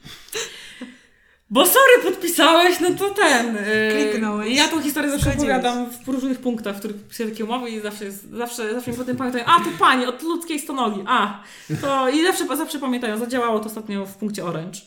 [1.51, 3.57] Bo sorry, podpisałeś, no to ten.
[3.57, 4.57] Y, Kliknąłeś.
[4.57, 8.13] Ja tą historię zawsze opowiadam w różnych punktach, w których się takie umowy i zawsze,
[8.13, 11.43] zawsze, zawsze mi potem pamiętają, a to pani od ludzkiej stonogi, a.
[11.81, 14.81] To, I zawsze, zawsze pamiętają, zadziałało to ostatnio w punkcie Orange.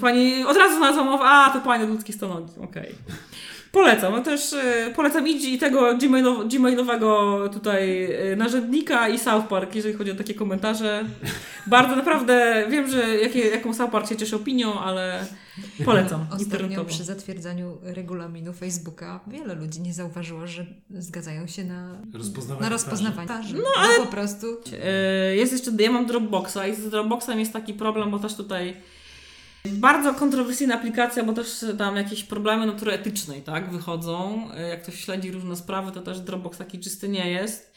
[0.00, 2.82] Pani od razu znalazła mowę, a to pani od ludzkiej stonogi, okej.
[2.82, 3.16] Okay.
[3.72, 9.46] Polecam, no też e, polecam i i tego gmailow- gmailowego tutaj e, narzędnika i South
[9.48, 11.04] Park, jeżeli chodzi o takie komentarze.
[11.66, 15.26] Bardzo naprawdę wiem, że jakie, jaką South Park się cieszy opinią, ale
[15.84, 22.62] polecam Ostatnio przy zatwierdzaniu regulaminu Facebooka wiele ludzi nie zauważyło, że zgadzają się na, Rozpoznawanie
[22.62, 23.54] na rozpoznawanie twarzy.
[23.54, 24.46] No ale- po prostu
[24.84, 28.76] E, Jest jeszcze, ja mam Dropboxa i z Dropboxem jest taki problem, bo też tutaj
[29.64, 34.48] bardzo kontrowersyjna aplikacja, bo też tam jakieś problemy natury etycznej, tak, wychodzą.
[34.54, 37.70] E, Jak ktoś śledzi różne sprawy, to też Dropbox taki czysty nie jest.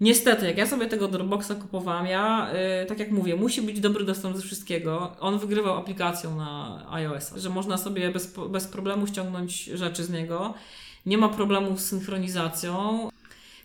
[0.00, 2.50] Niestety, jak ja sobie tego Dropboxa kupowałam, ja,
[2.82, 5.16] y, tak jak mówię, musi być dobry dostęp ze wszystkiego.
[5.20, 10.54] On wygrywał aplikacją na iOS, że można sobie bez, bez problemu ściągnąć rzeczy z niego.
[11.06, 13.08] Nie ma problemu z synchronizacją.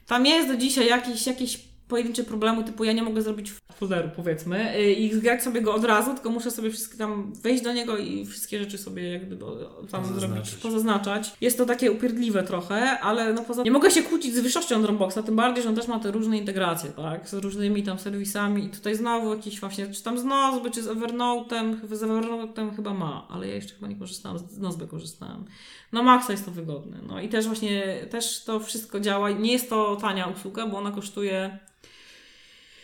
[0.07, 4.77] Tam jest do dzisiaj jakiś, jakieś pojedyncze problemy, typu ja nie mogę zrobić folderu, powiedzmy,
[4.77, 7.97] y, i zgrać sobie go od razu, tylko muszę sobie wszystkie tam wejść do niego
[7.97, 9.45] i wszystkie rzeczy sobie jak gdyby
[9.91, 11.33] tam zrobić, pozaznaczać.
[11.41, 15.17] Jest to takie upierdliwe trochę, ale no poza Nie mogę się kłócić z wyższością Dropboxa,
[15.25, 18.69] tym bardziej, że on też ma te różne integracje, tak, z różnymi tam serwisami i
[18.69, 23.27] tutaj znowu jakiś właśnie, czy tam z Nozby, czy z Evernote'em, z Evernote'em chyba ma,
[23.29, 25.45] ale ja jeszcze chyba nie korzystałam, z Nozby korzystałam.
[25.91, 27.21] Na maksa jest to wygodne, no.
[27.21, 31.59] I też właśnie, też to wszystko działa, nie jest to tania usługa, bo ona kosztuje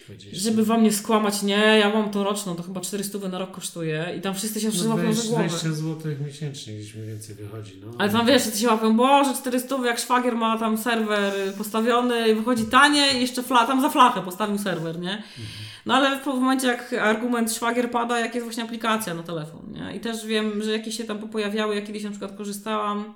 [0.06, 0.30] 20.
[0.34, 4.14] żeby wam nie skłamać, nie, ja mam to roczną, to chyba 400 na rok kosztuje
[4.18, 5.48] i tam wszyscy się No przyłapią za 20, głowę.
[5.48, 7.82] 20 zł miesięcznie gdzieś mniej więcej wychodzi.
[7.86, 7.92] No.
[7.98, 12.36] Ale tam wiesz, wszyscy się łapią, boże, 400, jak szwagier ma tam serwer postawiony i
[12.36, 15.24] wychodzi tanie i jeszcze fla, tam za flachę postawił serwer, nie?
[15.86, 19.96] No ale w momencie jak argument szwagier pada, jak jest właśnie aplikacja na telefon, nie?
[19.96, 23.14] I też wiem, że jakieś się tam pojawiały, ja kiedyś na przykład korzystałam,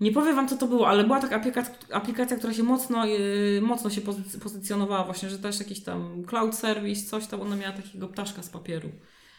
[0.00, 3.60] nie powiem wam co to było, ale była taka aplikacja, aplikacja która się mocno, yy,
[3.62, 7.72] mocno się pozyc- pozycjonowała właśnie, że też jakiś tam cloud service, coś tam, ona miała
[7.72, 8.88] takiego ptaszka z papieru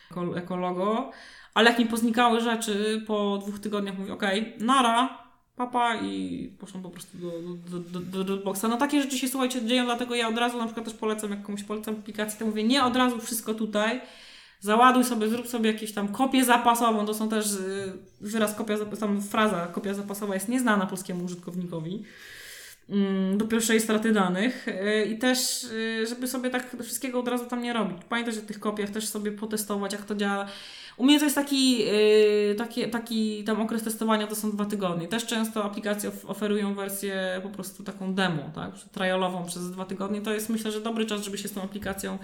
[0.10, 1.12] jako, jako logo.
[1.54, 5.24] Ale jak mi poznikały rzeczy po dwóch tygodniach, mówię, okej, nara,
[5.56, 7.32] papa i poszłam po prostu do,
[7.70, 8.64] do, do, do, Dropboxa.
[8.64, 11.40] No takie rzeczy się, słuchajcie, dzieją, dlatego ja od razu na przykład też polecam, jak
[11.68, 14.02] polecam aplikację, to mówię, nie od razu wszystko tutaj,
[14.60, 19.22] załaduj sobie, zrób sobie jakieś tam kopię zapasową, to są też y, wyraz kopia, tam
[19.22, 22.04] fraza kopia zapasowa jest nieznana polskiemu użytkownikowi.
[22.90, 27.46] mm, do pierwszej straty danych y, i też, y, żeby sobie tak wszystkiego od razu
[27.46, 27.98] tam nie robić.
[28.10, 30.46] Pamiętać o tych kopiach, też sobie potestować, jak to działa.
[31.00, 35.08] U mnie to jest taki, y, taki, taki tam okres testowania, to są dwa tygodnie.
[35.08, 40.22] Też często aplikacje of- oferują wersję po prostu taką demo, tak, trialową przez dwa tygodnie.
[40.22, 42.18] To jest myślę, że dobry czas, żeby się z tą aplikacją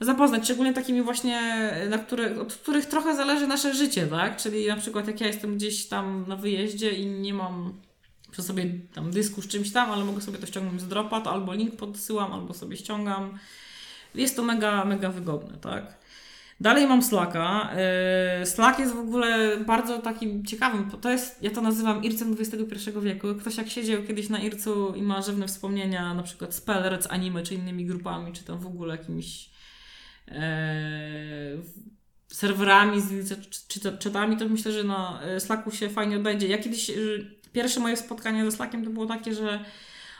[0.00, 4.36] zapoznać, szczególnie takimi właśnie, na które, od których trochę zależy nasze życie, tak?
[4.36, 7.72] Czyli na przykład jak ja jestem gdzieś tam na wyjeździe i nie mam
[8.30, 11.30] przy sobie tam dysku z czymś tam, ale mogę sobie to ściągnąć z dropa, to
[11.32, 13.38] albo link podsyłam, albo sobie ściągam.
[14.14, 16.03] Jest to mega, mega wygodne, tak?
[16.60, 17.70] Dalej mam Slacka.
[18.40, 20.90] Yy, Slack jest w ogóle bardzo takim ciekawym.
[20.90, 23.34] To jest, ja to nazywam ircem XXI wieku.
[23.40, 26.62] Ktoś jak siedział kiedyś na ircu i ma rzewne wspomnienia na przykład z
[27.10, 29.50] anime, czy innymi grupami, czy tam w ogóle jakimiś
[30.28, 31.56] e,
[32.28, 33.28] serwerami, z,
[33.68, 36.48] czy, czy czatami, to myślę, że na e, Slacku się fajnie odbędzie.
[36.48, 36.94] Ja kiedyś, e,
[37.52, 39.64] pierwsze moje spotkanie ze Slackiem to było takie, że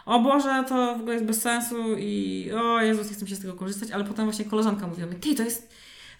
[0.06, 3.40] o Boże, to w ogóle jest bez sensu i o Jezus, nie chcę się z
[3.40, 5.74] tego korzystać, ale potem właśnie koleżanka mówiła mi, ty, to jest,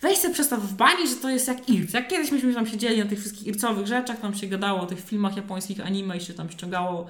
[0.05, 1.92] weź sobie przestaw w bani, że to jest jak IRC.
[1.92, 5.05] Jak kiedyś myśmy tam siedzieli na tych wszystkich ircowych rzeczach, tam się gadało o tych
[5.05, 7.07] filmach japońskich, anime i się tam ściągało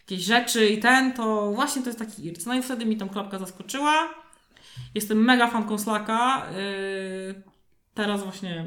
[0.00, 2.46] jakieś rzeczy i ten, to właśnie to jest taki IRC.
[2.46, 4.14] No i wtedy mi tam klapka zaskoczyła.
[4.94, 6.46] Jestem mega fanką Slacka.
[6.56, 7.42] Yy,
[7.94, 8.64] teraz właśnie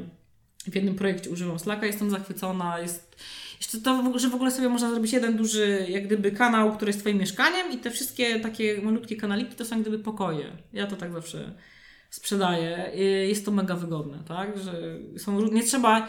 [0.66, 2.78] w jednym projekcie używam Slacka, jestem zachwycona.
[2.78, 3.16] Jest
[3.60, 7.00] jeszcze to, że w ogóle sobie można zrobić jeden duży, jak gdyby kanał, który jest
[7.00, 10.52] Twoim mieszkaniem i te wszystkie takie malutkie kanaliki to są jak gdyby pokoje.
[10.72, 11.54] Ja to tak zawsze
[12.10, 12.90] sprzedaję.
[12.94, 14.58] I Jest to mega wygodne, tak?
[14.58, 14.72] Że
[15.18, 16.08] są, nie trzeba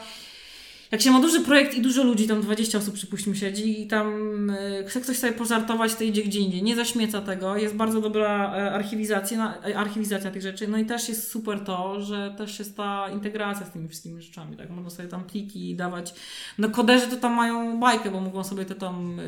[0.92, 4.50] jak się ma duży projekt i dużo ludzi, tam 20 osób przypuśćmy siedzi i tam
[4.50, 6.64] y, chce ktoś sobie pożartować, to idzie gdzie indziej.
[6.64, 7.58] Nie zaśmieca tego.
[7.58, 10.68] Jest bardzo dobra e, archiwizacja, e, archiwizacja tych rzeczy.
[10.68, 14.58] No i też jest super to, że też jest ta integracja z tymi wszystkimi rzeczami.
[14.58, 14.70] Tak?
[14.70, 16.14] Można sobie tam pliki dawać.
[16.58, 19.22] No koderzy to tam mają bajkę, bo mogą sobie te tam,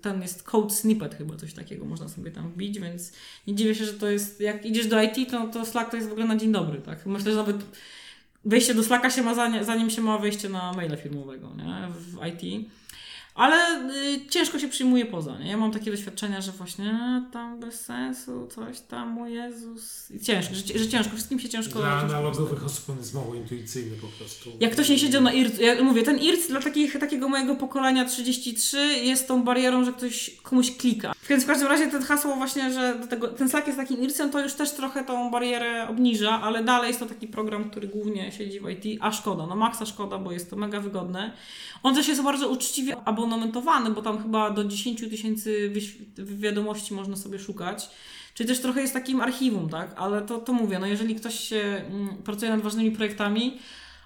[0.00, 3.12] ten jest code snippet chyba, coś takiego można sobie tam wbić, więc
[3.46, 6.08] nie dziwię się, że to jest, jak idziesz do IT, to, to Slack to jest
[6.08, 6.80] w ogóle na dzień dobry.
[6.80, 7.06] Tak?
[7.06, 7.56] Myślę, że nawet
[8.44, 11.88] wejście do Slacka się ma zanim, zanim się ma wejście na maila firmowego, nie?
[11.90, 12.70] W IT.
[13.40, 13.56] Ale
[13.90, 15.50] y, ciężko się przyjmuje poza, nie?
[15.50, 20.10] Ja mam takie doświadczenia, że właśnie e, tam bez sensu, coś tam, o Jezus.
[20.10, 21.78] I Ciężko, że, że ciężko, wszystkim się ciężko...
[21.78, 24.50] Dla analogowych osób on jest mało intuicyjny po prostu.
[24.60, 28.04] jak ktoś nie siedział na IRC, ja mówię, ten IRC dla takich, takiego mojego pokolenia
[28.04, 31.12] 33 jest tą barierą, że ktoś komuś klika.
[31.28, 34.40] Więc w każdym razie ten hasło właśnie, że tego, ten Slack jest takim IRC-em, to
[34.40, 38.60] już też trochę tą barierę obniża, ale dalej jest to taki program, który głównie siedzi
[38.60, 41.32] w IT, a szkoda, no maksa szkoda, bo jest to mega wygodne.
[41.82, 42.96] On też jest bardzo uczciwie
[43.30, 45.72] abonamentowany, bo tam chyba do 10 tysięcy
[46.18, 47.90] wiadomości można sobie szukać.
[48.34, 49.94] Czyli też trochę jest takim archiwum, tak?
[49.96, 53.58] Ale to, to mówię, no jeżeli ktoś się mm, pracuje nad ważnymi projektami,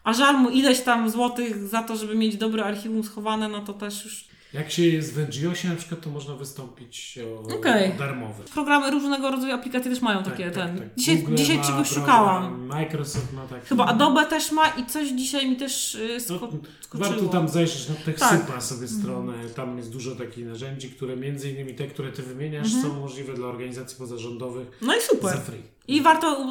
[0.05, 3.73] a żal mu ileś tam złotych za to, żeby mieć dobre archiwum schowane, no to
[3.73, 4.25] też już
[4.55, 7.93] Jak się jest w NGOsie na przykład, to można wystąpić o, Okej.
[7.93, 8.43] o darmowy.
[8.55, 10.69] programy różnego rodzaju aplikacje też mają takie Tak, ten.
[10.79, 10.95] tak, tak.
[10.97, 12.67] Dzisiaj, Google dzisiaj ma czegoś program, szukałam.
[12.67, 13.67] Microsoft ma taki.
[13.67, 16.49] Chyba Adobe też ma i coś dzisiaj mi też yy, No, sko-
[16.95, 18.05] warto tam zajrzeć na Tak.
[18.05, 19.33] TechSoupa sobie stronę.
[19.57, 23.47] Tam jest dużo takich narzędzi, które między innymi te, które ty wymieniasz, są możliwe dla
[23.47, 25.37] organizacji pozarządowych No i za super.
[25.39, 25.63] free.
[25.89, 26.47] I warto,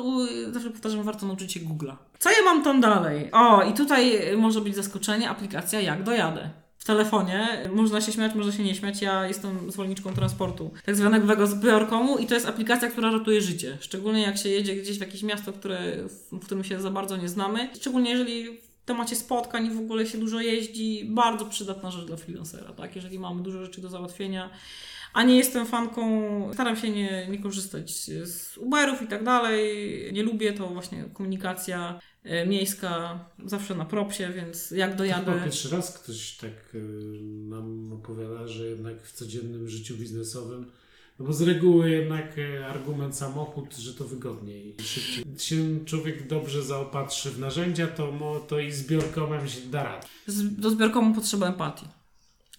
[0.51, 1.95] zawsze powtarzam, warto nauczyć się Google'a.
[2.19, 3.29] Co ja mam tam dalej?
[3.31, 6.49] O, i tutaj może być zaskoczenie, aplikacja Jak dojadę.
[6.83, 9.01] W telefonie można się śmiać, można się nie śmiać.
[9.01, 13.77] Ja jestem zwolenniczką transportu, tak zwanego z Beorkomu i to jest aplikacja, która ratuje życie.
[13.81, 15.79] Szczególnie jak się jedzie gdzieś w jakieś miasto, które,
[16.31, 17.69] w którym się za bardzo nie znamy.
[17.75, 22.95] Szczególnie jeżeli temacie spotkań w ogóle się dużo jeździ, bardzo przydatna rzecz dla freelancera, tak?
[22.95, 24.49] Jeżeli mamy dużo rzeczy do załatwienia,
[25.13, 26.03] a nie jestem fanką,
[26.53, 27.91] staram się nie, nie korzystać
[28.23, 29.69] z Uberów i tak dalej.
[30.13, 35.41] Nie lubię to właśnie komunikacja e, miejska, zawsze na propsie, więc jak Chyba dojadę.
[35.43, 36.79] pierwszy raz ktoś tak y,
[37.23, 40.65] nam opowiada, że jednak w codziennym życiu biznesowym,
[41.19, 45.23] no bo z reguły jednak y, argument samochód, że to wygodniej i szybciej.
[45.37, 50.07] Się człowiek dobrze zaopatrzy w narzędzia, to, mo, to i zbiorkomem się da radę.
[50.57, 51.85] Do zbiorkomu potrzeba empatii.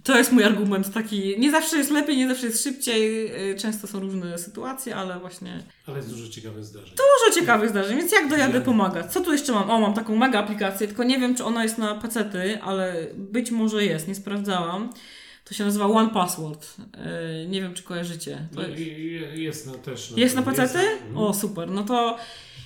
[0.05, 1.39] To jest mój argument taki.
[1.39, 3.27] Nie zawsze jest lepiej, nie zawsze jest szybciej.
[3.51, 6.91] e, Często są różne sytuacje, ale właśnie Ale jest dużo ciekawych zdarzeń.
[6.91, 8.65] dużo ciekawych zdarzeń, więc jak dojadę Jadę.
[8.65, 9.09] pomaga.
[9.09, 9.71] Co tu jeszcze mam?
[9.71, 13.51] O, mam taką mega aplikację, tylko nie wiem, czy ona jest na pecety, ale być
[13.51, 14.93] może jest, nie sprawdzałam.
[15.45, 16.75] To się nazywa One Password.
[16.97, 18.49] E, nie wiem, czy kojarzycie.
[18.55, 20.11] To No, i, i- jest na też.
[20.11, 20.79] Na jest na jest- pecety?
[20.79, 21.17] mhm.
[21.19, 21.71] O, super.
[21.71, 22.17] No to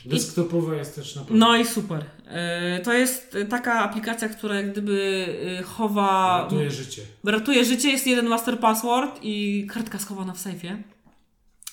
[0.09, 1.47] Desktopowa jest też na pewno.
[1.47, 2.05] no i super.
[2.27, 5.27] E, To jest taka aplikacja, która jak gdyby
[5.61, 6.41] e, chowa...
[6.43, 7.03] Ratuje życie.
[7.25, 10.83] Ratuje życie, jest jeden master password i kartka schowana w sejfie,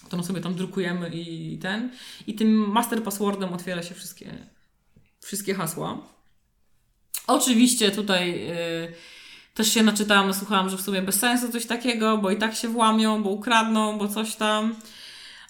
[0.06, 1.92] którą sobie tam drukujemy i ten.
[2.28, 4.32] I tym master passwordem otwiera się wszystkie,
[5.22, 5.98] wszystkie hasła.
[7.28, 8.94] Oczywiście tutaj y,
[9.56, 12.68] Też się naczytałam, nasłuchałam, że w sumie bez sensu coś takiego, bo i tak się
[12.68, 14.76] włamią, bo ukradną, bo coś tam.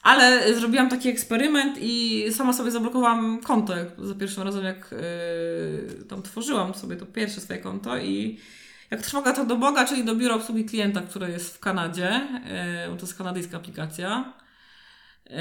[0.06, 6.22] Ale zrobiłam taki eksperyment i sama sobie zablokowałam konto za pierwszym razem, jak yy, tam
[6.22, 8.40] tworzyłam sobie to pierwsze swoje konto i
[8.92, 12.28] jak trwoga to do Boga, czyli do biura obsługi klienta, które jest w Kanadzie,
[12.90, 14.34] yy, to jest kanadyjska aplikacja.
[15.30, 15.36] Yy,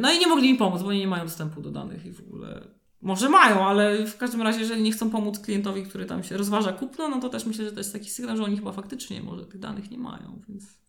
[0.00, 2.20] no i nie mogli mi pomóc, bo oni nie mają dostępu do danych i w
[2.20, 2.60] ogóle.
[3.02, 6.72] Może mają, ale w każdym razie, jeżeli nie chcą pomóc klientowi, który tam się rozważa
[6.72, 9.44] kupno, no to też myślę, że to jest taki sygnał, że oni chyba faktycznie może
[9.44, 10.80] tych danych nie mają, więc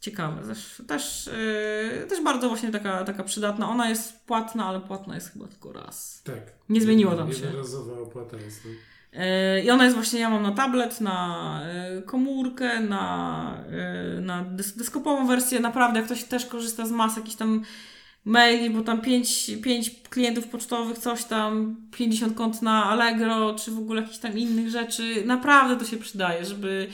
[0.00, 0.42] ciekawe.
[0.48, 1.30] Też, też,
[2.00, 3.70] yy, też bardzo właśnie taka, taka przydatna.
[3.70, 6.22] Ona jest płatna, ale płatna jest chyba tylko raz.
[6.24, 6.52] Tak.
[6.68, 7.40] Nie zmieniło tam się.
[7.44, 8.64] Jednorazowa opłata jest.
[8.64, 8.70] No.
[9.12, 11.60] Yy, I ona jest właśnie, ja mam na tablet, na
[11.94, 13.64] yy, komórkę, na,
[14.14, 15.60] yy, na dys- deskopową wersję.
[15.60, 17.62] Naprawdę, jak ktoś też korzysta z mas jakichś tam
[18.24, 23.78] maili, bo tam 5, pięć klientów pocztowych, coś tam, 50 kont na Allegro, czy w
[23.78, 25.22] ogóle jakichś tam innych rzeczy.
[25.26, 26.88] Naprawdę to się przydaje, żeby,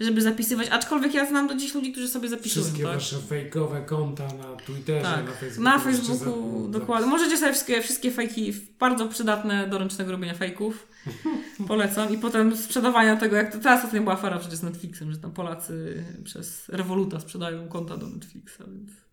[0.00, 0.68] żeby zapisywać.
[0.68, 2.64] Aczkolwiek ja znam do dziś ludzi, którzy sobie zapisują.
[2.64, 2.94] Wszystkie tak?
[2.94, 5.64] wasze fejkowe konta na Twitterze, Tak, na Facebooku.
[5.64, 7.06] na Facebooku, dokładnie.
[7.06, 10.88] Możecie sobie wszystkie, wszystkie fejki, bardzo przydatne do ręcznego robienia fejków.
[11.68, 12.14] Polecam.
[12.14, 15.32] I potem sprzedawania tego, jak to teraz ostatnio była afera przecież z Netflixem, że tam
[15.32, 19.03] Polacy przez Revoluta sprzedają konta do Netflixa, więc...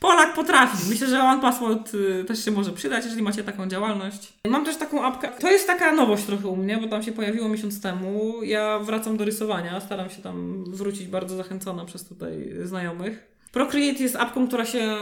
[0.00, 0.90] Polak potrafi.
[0.90, 4.32] Myślę, że One Password y, też się może przydać, jeżeli macie taką działalność.
[4.48, 5.28] Mam też taką apkę.
[5.40, 8.42] To jest taka nowość trochę u mnie, bo tam się pojawiło miesiąc temu.
[8.42, 13.28] Ja wracam do rysowania, staram się tam wrócić bardzo zachęcona przez tutaj znajomych.
[13.52, 14.96] Procreate jest apką, która się,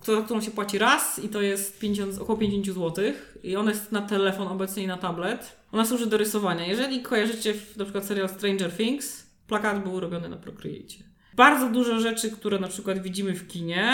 [0.00, 3.04] która, którą się płaci raz i to jest 50, około 50 zł.
[3.42, 5.56] I ona jest na telefon obecnie i na tablet.
[5.72, 6.66] Ona służy do rysowania.
[6.66, 11.11] Jeżeli kojarzycie na przykład serial Stranger Things, plakat był robiony na Procreate.
[11.36, 13.92] Bardzo dużo rzeczy, które na przykład widzimy w kinie,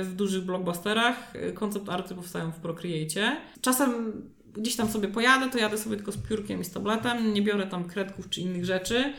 [0.00, 3.36] y, w dużych blockbusterach, y, koncept arty powstają w Procreate.
[3.60, 4.12] Czasem
[4.56, 7.66] gdzieś tam sobie pojadę, to jadę sobie tylko z piórkiem i z tabletem, nie biorę
[7.66, 9.12] tam kredków czy innych rzeczy.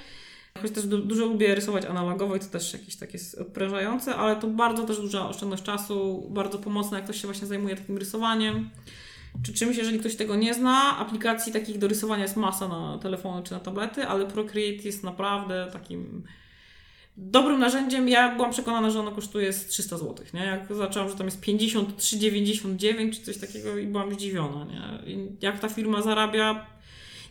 [0.61, 4.47] Choć też du- dużo lubię rysować analogowo i to też jakieś takie odprężające, ale to
[4.47, 8.70] bardzo też duża oszczędność czasu, bardzo pomocne, jak ktoś się właśnie zajmuje takim rysowaniem
[9.43, 10.97] czy czymś, jeżeli ktoś tego nie zna.
[10.97, 15.70] Aplikacji takich do rysowania jest masa na telefony czy na tablety, ale Procreate jest naprawdę
[15.74, 16.24] takim
[17.20, 18.09] dobrym narzędziem.
[18.09, 20.45] Ja byłam przekonana, że ono kosztuje z 300 zł, nie?
[20.45, 24.99] Jak zaczęłam, że tam jest 53,99 czy coś takiego i byłam zdziwiona, nie?
[25.41, 26.65] Jak ta firma zarabia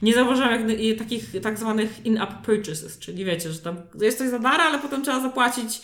[0.02, 4.38] nie zauważyłam jak, takich tak zwanych in-app purchases, czyli wiecie, że tam jest coś za
[4.38, 5.82] darmo, ale potem trzeba zapłacić.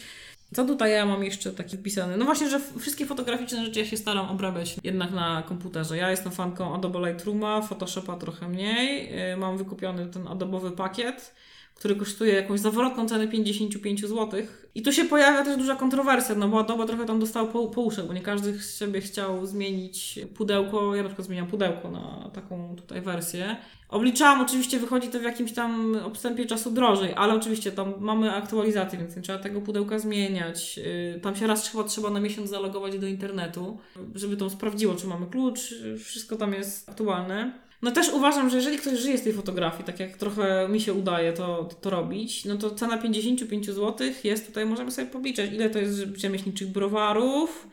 [0.55, 2.17] Co tutaj ja mam jeszcze taki wpisany?
[2.17, 5.97] No właśnie, że wszystkie fotograficzne rzeczy ja się staram obrabiać jednak na komputerze.
[5.97, 9.11] Ja jestem fanką Adobe Lightrooma, Photoshopa trochę mniej.
[9.31, 11.35] Yy, Mam wykupiony ten Adobe'owy pakiet,
[11.75, 14.41] który kosztuje jakąś zawrotną cenę 55 zł.
[14.75, 17.81] I tu się pojawia też duża kontrowersja, no bo Adobe trochę tam dostał po, po
[17.81, 20.97] uszach, bo nie każdy z siebie chciał zmienić pudełko.
[20.97, 23.57] Ja na przykład zmieniam pudełko na taką tutaj wersję.
[23.89, 28.99] Obliczałam, oczywiście wychodzi to w jakimś tam odstępie czasu drożej, ale oczywiście tam mamy aktualizację,
[28.99, 30.77] więc nie trzeba tego pudełka zmieniać.
[30.77, 33.79] Yy, Tam się raz chyba trzeba na miesiąc zalogować do internetu,
[34.15, 37.64] żeby to sprawdziło, czy mamy klucz, wszystko tam jest aktualne.
[37.85, 40.95] No też uważam, że jeżeli ktoś żyje z tej fotografii, tak jak trochę mi się
[40.95, 45.71] udaje to, to, robić, no to cena 55 zł jest tutaj, możemy sobie policzyć, ile
[45.71, 47.69] to jest rzemieślniczych browarów,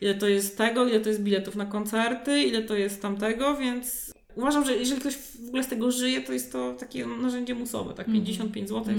[0.00, 4.12] ile to jest tego, ile to jest biletów na koncerty, ile to jest tamtego, więc
[4.36, 7.94] uważam, że jeżeli ktoś w ogóle z tego żyje, to jest to takie narzędzie musowe,
[7.94, 8.06] tak?
[8.06, 8.94] 55 zł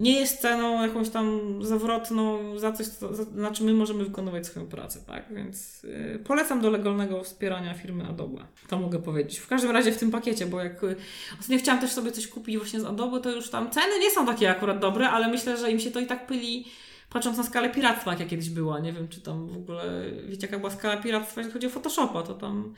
[0.00, 4.46] nie jest ceną jakąś tam zawrotną za coś, co, za, na czym my możemy wykonywać
[4.46, 5.34] swoją pracę, tak?
[5.34, 8.44] Więc y, polecam do legalnego wspierania firmy Adobe.
[8.68, 9.38] To mogę powiedzieć.
[9.38, 10.96] W każdym razie w tym pakiecie, bo jak y,
[11.40, 14.26] ostatnio chciałam też sobie coś kupić właśnie z Adobe, to już tam ceny nie są
[14.26, 16.64] takie akurat dobre, ale myślę, że im się to i tak pyli
[17.10, 18.78] patrząc na skalę piractwa, jaka kiedyś była.
[18.78, 19.84] Nie wiem, czy tam w ogóle,
[20.28, 22.74] wiecie jaka była skala piractwa, jeśli chodzi o Photoshopa, to tam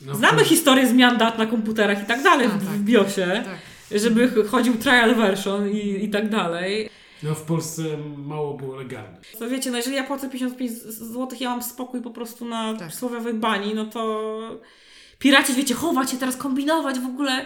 [0.00, 2.60] No, znamy historię zmian dat na komputerach i tak dalej A, w, tak.
[2.60, 3.58] w BIOSie, Tak.
[3.94, 6.88] Żeby ch- chodził trial version i, i tak dalej.
[7.22, 7.82] no w Polsce
[8.16, 9.16] mało było legalne.
[9.38, 12.88] To wiecie, no jeżeli ja płacę 55 zł, ja mam spokój po prostu na Tak.
[12.88, 14.60] przysłowiowej bani, no to
[15.18, 17.44] piraci, wiecie, chować się teraz, kombinować w ogóle.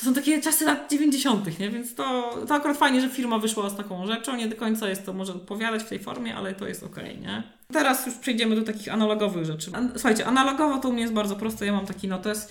[0.00, 1.70] To są takie czasy lat 90., nie?
[1.70, 4.36] Więc to, to akurat fajnie, że firma wyszła z taką rzeczą.
[4.36, 7.42] Nie do końca jest to może odpowiadać w tej formie, ale to jest okej, nie?
[7.72, 9.70] Teraz już przejdziemy do takich analogowych rzeczy.
[9.92, 11.66] Słuchajcie, analogowo to u mnie jest bardzo proste.
[11.66, 12.48] Ja mam taki notes.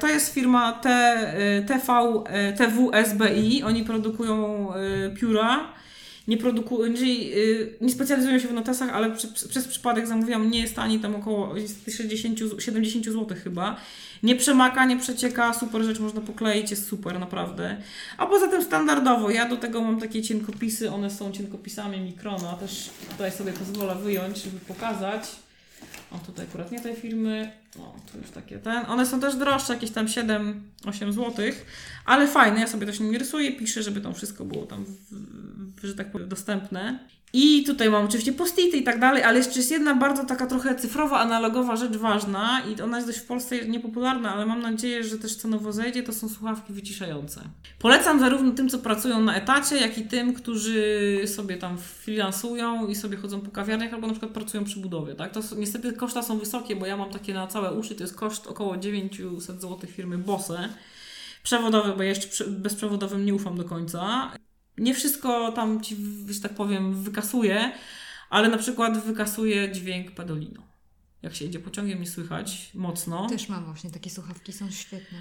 [0.00, 0.88] To jest firma T,
[1.60, 3.62] y, TV, y, TWSBI.
[3.62, 5.72] Oni produkują y, pióra.
[6.28, 10.60] Nie produkują, czyli y, nie specjalizują się w notesach, ale przy, przez przypadek zamówiłam, nie
[10.60, 13.76] jest tani, tam około jest 60, z- 70 zł chyba.
[14.22, 17.76] Nie przemaka, nie przecieka, super rzecz, można pokleić, jest super, naprawdę.
[18.18, 22.90] A poza tym standardowo, ja do tego mam takie cienkopisy, one są cienkopisami Mikrona, też
[23.10, 25.22] tutaj sobie pozwolę wyjąć, żeby pokazać.
[26.14, 27.52] O, tutaj akurat nie tej firmy.
[27.78, 28.86] O, to już takie ten.
[28.86, 31.32] One są też droższe, jakieś tam 7-8 zł,
[32.04, 32.60] ale fajne.
[32.60, 34.90] Ja sobie też nimi rysuję, piszę, żeby tam wszystko było tam, w,
[35.80, 36.98] w, że tak powiem, dostępne.
[37.36, 40.74] I tutaj mam oczywiście postity i tak dalej, ale jeszcze jest jedna bardzo taka trochę
[40.74, 45.18] cyfrowa, analogowa rzecz ważna i ona jest dość w Polsce niepopularna, ale mam nadzieję, że
[45.18, 47.40] też cenowo zejdzie, to są słuchawki wyciszające.
[47.78, 52.94] Polecam zarówno tym, co pracują na etacie, jak i tym, którzy sobie tam freelansują i
[52.94, 55.32] sobie chodzą po kawiarniach albo na przykład pracują przy budowie, tak?
[55.32, 58.46] To niestety koszta są wysokie, bo ja mam takie na całe uszy, to jest koszt
[58.46, 60.68] około 900 zł firmy Bose.
[61.42, 64.32] Przewodowy, bo jeszcze bezprzewodowym nie ufam do końca.
[64.78, 65.96] Nie wszystko tam ci,
[66.30, 67.72] że tak powiem, wykasuje,
[68.30, 70.62] ale na przykład wykasuje dźwięk pedolino.
[71.22, 73.28] Jak się jedzie pociągiem, nie słychać mocno.
[73.28, 75.18] Też mam właśnie takie słuchawki, są świetne.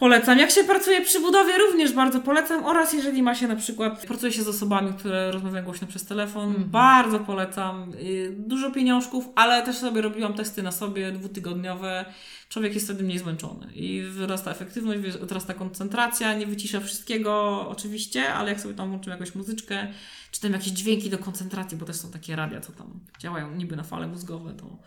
[0.00, 0.38] Polecam.
[0.38, 2.64] Jak się pracuje przy budowie, również bardzo polecam.
[2.64, 6.54] Oraz jeżeli ma się na przykład, pracuje się z osobami, które rozmawiają głośno przez telefon,
[6.66, 7.92] bardzo polecam.
[8.30, 12.04] Dużo pieniążków, ale też sobie robiłam testy na sobie dwutygodniowe.
[12.48, 18.50] Człowiek jest wtedy mniej zmęczony i wzrasta efektywność, wzrasta koncentracja, nie wycisza wszystkiego oczywiście, ale
[18.50, 19.88] jak sobie tam włączymy jakąś muzyczkę,
[20.30, 23.76] czy tam jakieś dźwięki do koncentracji, bo też są takie radia, co tam działają niby
[23.76, 24.78] na fale mózgowe, to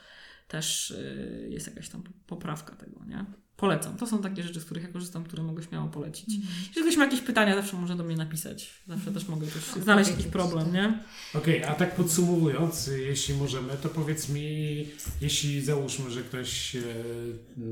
[0.48, 3.26] też y, jest jakaś tam poprawka tego, nie?
[3.64, 3.98] Polecam.
[3.98, 6.30] To są takie rzeczy, z których ja korzystam, które mogę śmiało polecić.
[6.68, 8.70] Jeżeli ktoś ma jakieś pytania, zawsze może do mnie napisać.
[8.88, 11.00] Zawsze też mogę też znaleźć jakiś problem, nie?
[11.34, 14.88] Okej, a tak podsumowując, jeśli możemy, to powiedz mi,
[15.22, 16.82] jeśli załóżmy, że ktoś e,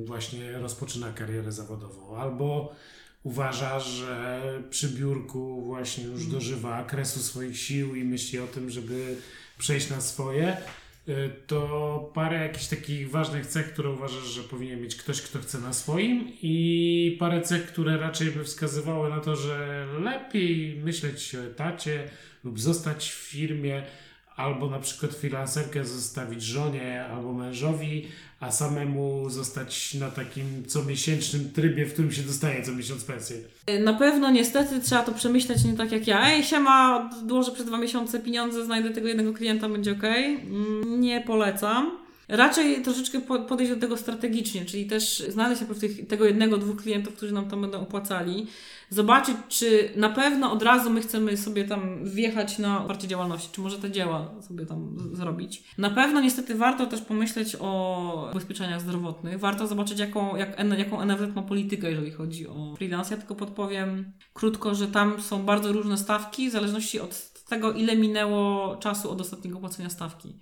[0.06, 2.76] właśnie rozpoczyna karierę zawodową albo
[3.24, 9.18] uważa, że przy biurku właśnie już dożywa kresu swoich sił i myśli o tym, żeby
[9.58, 10.58] przejść na swoje,
[11.48, 15.74] to parę jakichś takich ważnych cech, które uważasz, że powinien mieć ktoś, kto chce na
[15.74, 22.10] swoim i parę cech, które raczej by wskazywały na to, że lepiej myśleć o etacie
[22.44, 23.84] lub zostać w firmie,
[24.42, 28.08] albo na przykład freelancerkę zostawić żonie albo mężowi,
[28.40, 33.38] a samemu zostać na takim comiesięcznym trybie, w którym się dostaje co miesiąc pensję.
[33.84, 36.32] Na pewno niestety trzeba to przemyśleć nie tak jak ja.
[36.32, 40.04] Ej, siema, odłożę przez dwa miesiące pieniądze, znajdę tego jednego klienta, będzie ok.
[40.86, 42.01] Nie polecam.
[42.32, 46.82] Raczej troszeczkę po- podejść do tego strategicznie, czyli też znaleźć najpierw tych, tego jednego, dwóch
[46.82, 48.48] klientów, którzy nam tam będą opłacali.
[48.90, 53.62] Zobaczyć, czy na pewno od razu my chcemy sobie tam wjechać na oparcie działalności, czy
[53.62, 55.64] może te dzieła sobie tam zrobić.
[55.78, 59.40] Na pewno niestety warto też pomyśleć o ubezpieczeniach zdrowotnych.
[59.40, 63.14] Warto zobaczyć, jaką, jak, jaką NFZ ma politykę, jeżeli chodzi o freelance.
[63.14, 67.96] Ja tylko podpowiem krótko, że tam są bardzo różne stawki, w zależności od tego, ile
[67.96, 70.34] minęło czasu od ostatniego płacenia stawki.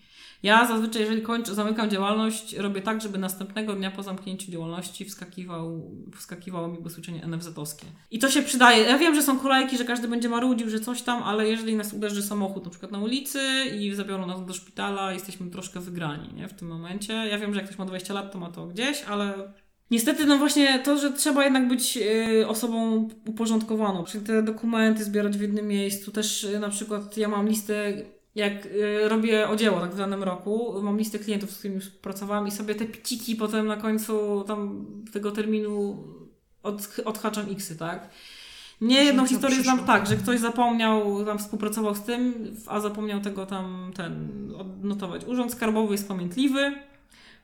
[0.44, 5.92] Ja zazwyczaj, jeżeli kończę, zamykam działalność, robię tak, żeby następnego dnia po zamknięciu działalności wskakiwał,
[6.16, 7.86] wskakiwało mi ubezpieczenie NFZ-owskie.
[8.12, 8.84] I to się przydaje.
[8.84, 11.94] Ja wiem, że są kolejki, że każdy będzie marudził, że coś tam, ale jeżeli nas
[11.94, 13.40] uderzy samochód na przykład na ulicy
[13.80, 16.48] i zabiorą nas do szpitala, jesteśmy troszkę wygrani nie?
[16.48, 17.14] w tym momencie.
[17.14, 19.34] Ja wiem, że jak ktoś ma 20 lat, to ma to gdzieś, ale
[19.92, 25.38] Niestety, no właśnie to, że trzeba jednak być y, osobą uporządkowaną, czyli te dokumenty zbierać
[25.38, 26.12] w jednym miejscu.
[26.12, 27.94] Też y, na przykład ja mam listę,
[28.40, 32.52] jak y, robię odzieło tak w danym roku, mam listę klientów, z którymi pracowałam i
[32.52, 36.04] sobie te piciki potem na końcu tam tego terminu
[36.64, 38.10] od, odhaczam xy, tak?
[38.82, 43.46] Nie jedną historię znam tak, że ktoś zapomniał, tam współpracował z tym, a zapomniał tego
[43.46, 45.26] tam ten odnotować.
[45.26, 46.76] Urząd Skarbowy jest pamiętliwy.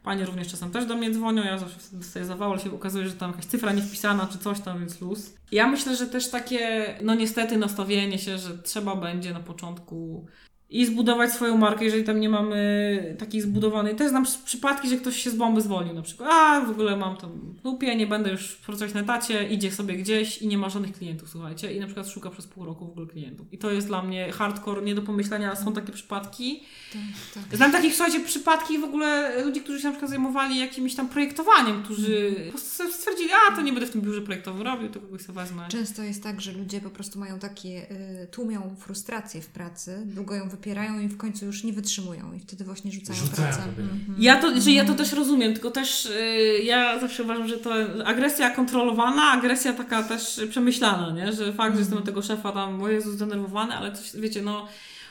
[0.03, 3.07] Panie również czasem też do mnie dzwonią, ja zawsze wtedy dostaję zawał, ale się okazuje,
[3.07, 5.33] że tam jakaś cyfra nie wpisana czy coś tam, więc luz.
[5.51, 10.25] Ja myślę, że też takie, no niestety nastawienie się, że trzeba będzie na początku
[10.69, 13.95] i zbudować swoją markę, jeżeli tam nie mamy takiej zbudowanej.
[13.95, 16.29] Też znam przy- przypadki, że ktoś się z bomby zwolnił na przykład.
[16.33, 19.95] A, w ogóle mam tam w dupie, nie będę już pracować na etacie, idzie sobie
[19.97, 21.73] gdzieś i nie ma żadnych klientów, słuchajcie.
[21.73, 23.47] I na przykład szuka przez pół roku w ogóle klientów.
[23.53, 26.63] I to jest dla mnie hardcore, nie do pomyślenia, ale są takie przypadki.
[26.93, 27.57] Tak, tak.
[27.57, 31.83] Znam takich, słuchajcie, przypadki w ogóle ludzi, którzy się na przykład zajmowali jakimś tam projektowaniem,
[31.83, 35.21] którzy po prostu stwierdzili, a to nie będę w tym biurze projektowym robił, to kogoś
[35.21, 35.67] sobie wezmę.
[35.69, 37.91] Często jest tak, że ludzie po prostu mają takie,
[38.23, 42.39] y, tłumią frustrację w pracy, długo ją wypierają i w końcu już nie wytrzymują i
[42.39, 43.63] wtedy właśnie rzucają, Rzucają pracę.
[43.63, 44.15] Mhm.
[44.17, 47.73] Ja to, że ja to też rozumiem, tylko też y, ja zawsze uważam, że to
[48.05, 51.33] agresja kontrolowana, agresja taka też przemyślana, nie?
[51.33, 54.67] Że fakt, że jestem tego szefa tam, o Jezu, zdenerwowany, ale coś, wiecie, no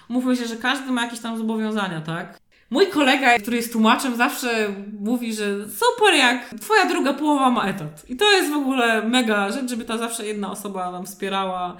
[0.08, 2.38] mówmy się, że każdy ma jakieś tam zobowiązania, tak?
[2.70, 8.10] Mój kolega, który jest tłumaczem, zawsze mówi, że super jak twoja druga połowa ma etat.
[8.10, 11.76] I to jest w ogóle mega rzecz, żeby ta zawsze jedna osoba nam wspierała.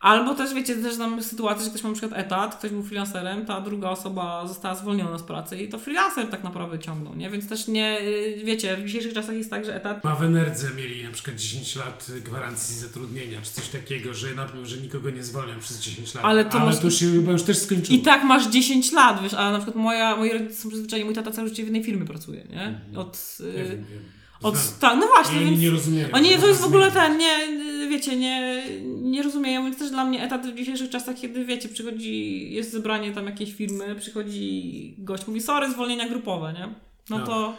[0.00, 3.46] Albo też, wiecie, też znam sytuację, że ktoś ma na przykład etat, ktoś był freelancerem,
[3.46, 7.30] ta druga osoba została zwolniona z pracy i to freelancer tak naprawdę ciągnął, nie?
[7.30, 10.68] Więc też nie, y, wiecie, w dzisiejszych czasach jest tak, że etat Ma w Enerdze
[10.76, 15.22] mieli na przykład 10 lat gwarancji zatrudnienia, czy coś takiego, że, na, że nikogo nie
[15.24, 16.24] zwolnią przez 10 lat.
[16.24, 17.98] Ale to Ale masz- to się chyba już też skończyło.
[17.98, 21.14] I tak masz 10 lat, wiesz, a na przykład moja, moi rodzice są przyzwyczajeni, mój
[21.14, 22.80] tata całe życie w jednej firmie pracuje, nie?
[22.98, 23.38] Od...
[23.40, 24.19] Nie y, wiem, wiem.
[24.42, 25.60] Od tak, no właśnie, I więc...
[25.60, 26.10] nie rozumiem.
[26.12, 27.38] Oni to jest w ogóle ten, nie,
[27.88, 32.52] wiecie, nie, nie rozumieją, więc też dla mnie etat w dzisiejszych czasach, kiedy wiecie, przychodzi,
[32.52, 36.74] jest zebranie tam jakiejś firmy, przychodzi gość, mówi sorry, zwolnienia grupowe, nie?
[37.10, 37.26] No No.
[37.26, 37.54] to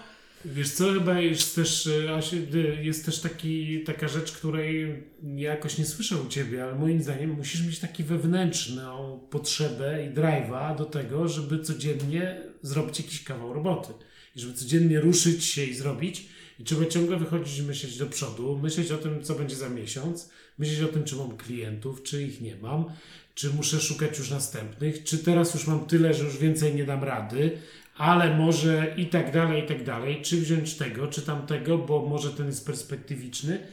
[0.46, 5.04] Wiesz co, chyba jest też, e, jest też taki, taka rzecz, której
[5.36, 10.10] ja jakoś nie słyszę u Ciebie, ale moim zdaniem musisz mieć taki wewnętrzną potrzebę i
[10.10, 13.94] drive'a do tego, żeby codziennie zrobić jakiś kawał roboty.
[14.36, 16.26] I żeby codziennie ruszyć się i zrobić.
[16.62, 20.30] I trzeba ciągle wychodzić i myśleć do przodu, myśleć o tym, co będzie za miesiąc,
[20.58, 22.86] myśleć o tym, czy mam klientów, czy ich nie mam,
[23.36, 27.04] czy muszę szukać już następnych, czy teraz już mam tyle, że już więcej nie dam
[27.04, 27.58] rady,
[27.98, 32.30] ale może i tak dalej, i tak dalej, czy wziąć tego, czy tamtego, bo może
[32.30, 33.68] ten jest perspektywiczny.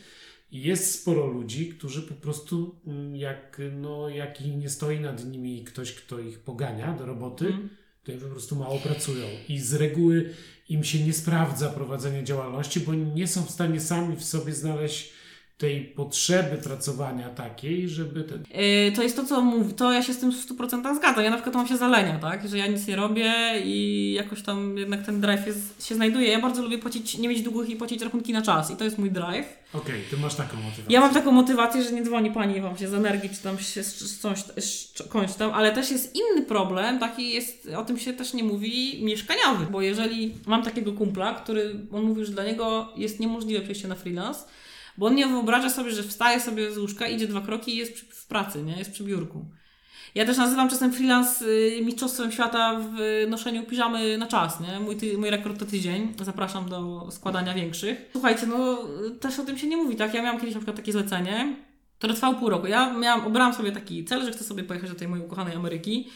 [0.53, 5.65] I jest sporo ludzi, którzy po prostu, mm, jak, no, jak nie stoi nad nimi
[5.65, 7.69] ktoś, kto ich pogania do roboty, Mhm.
[8.05, 9.27] to po prostu mało pracują.
[9.49, 10.31] I z reguły
[10.69, 15.13] im się nie sprawdza prowadzenie działalności, bo nie są w stanie sami w sobie znaleźć
[15.59, 20.15] tej potrzeby pracowania takiej, żeby ten, Yy, to jest to, co mówi, to ja się
[20.15, 21.25] z tym w 100% zgadzam.
[21.25, 22.49] Ja na przykład mam się zalenia, tak?
[22.49, 23.33] Że ja nic nie robię
[23.65, 26.29] i jakoś tam jednak ten drive jest, się znajduje.
[26.29, 28.99] Ja bardzo lubię płacić, nie mieć długów i płacić rachunki na czas i to jest
[28.99, 29.47] mój drive.
[29.73, 30.85] okej, ty masz taką motywację.
[30.89, 33.83] Ja mam taką motywację, że nie dzwoni pani wam się z energii, czy tam się
[33.83, 34.45] z coś,
[34.95, 39.05] czymś tam, ale też jest inny problem, taki jest, o tym się też nie mówi,
[39.05, 39.67] mieszkaniowy.
[39.71, 43.95] Bo jeżeli mam takiego kumpla, który, on mówił, że dla niego jest niemożliwe przejście na
[43.95, 44.41] freelance,
[44.99, 47.95] bo on nie wyobraża sobie, że wstaje sobie z łóżka, idzie dwa kroki i jest
[47.95, 48.79] przy, w pracy, nie?
[48.79, 49.45] Jest przy biurku.
[50.15, 54.81] Ja też nazywam czasem freelance y, mistrzostwem świata w y, noszeniu piżamy na czas, nie?
[54.81, 56.15] Mój, ty, mój rekord to tydzień.
[56.23, 58.09] Zapraszam do składania większych.
[58.13, 58.79] Słuchajcie, no
[59.21, 60.15] też o tym się nie mówi, tak?
[60.15, 61.57] Ja miałam kiedyś na przykład takie zlecenie,
[61.99, 62.67] które trwało pół roku.
[62.67, 66.09] Ja miałam, obrałam sobie taki cel, że chcę sobie pojechać do tej mojej ukochanej Ameryki,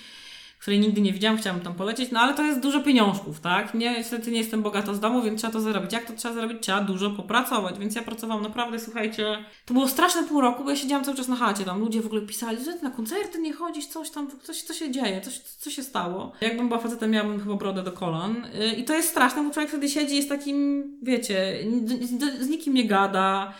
[0.62, 3.74] której nigdy nie widziałam, chciałam tam polecieć, no ale to jest dużo pieniążków, tak?
[3.74, 5.92] Nie, niestety nie jestem bogata z domu, więc trzeba to zarobić.
[5.92, 6.62] Jak to trzeba zrobić?
[6.62, 10.76] Trzeba dużo popracować, więc ja pracowałam naprawdę, słuchajcie, to było straszne pół roku, bo ja
[10.76, 13.52] siedziałam cały czas na chacie, tam ludzie w ogóle pisali, że ty na koncerty nie
[13.52, 16.32] chodzisz, coś tam, coś, co się dzieje, coś, co się stało.
[16.40, 19.70] Jakbym była facetem, miałabym chyba brodę do kolan Yy, i to jest straszne, bo człowiek
[19.70, 21.58] wtedy siedzi, jest takim, wiecie,
[22.40, 23.54] z nikim nie gada,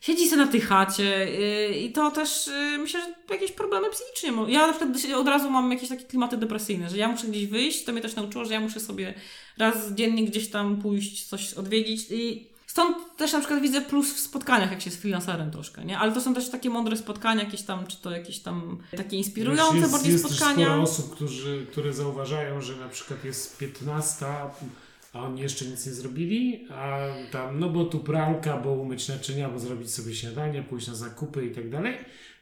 [0.00, 1.30] siedzi sobie na tej chacie
[1.70, 4.32] yy, i to też yy, myślę, że jakieś problemy psychicznie.
[4.32, 7.46] mo- Ja na przykład od razu mam jakieś takie klimaty depresyjne, że ja muszę gdzieś
[7.46, 9.14] wyjść, to mnie też nauczyło, że ja muszę sobie
[9.58, 14.20] raz dziennie gdzieś tam pójść, coś odwiedzić i stąd też na przykład widzę plus w
[14.20, 15.98] spotkaniach, jak się jest freelancerem troszkę, nie?
[15.98, 19.76] Ale to są też takie mądre spotkania, jakieś tam, czy to jakieś tam takie inspirujące
[19.78, 20.66] jest, bardziej jest spotkania.
[20.66, 24.26] Sporo osób, którzy, które zauważają, że na przykład jest 15,
[25.18, 26.98] a oni jeszcze nic nie zrobili, a
[27.30, 31.46] tam, no bo tu pralka, bo umyć naczynia, bo zrobić sobie śniadanie, pójść na zakupy
[31.46, 31.94] i tak dalej.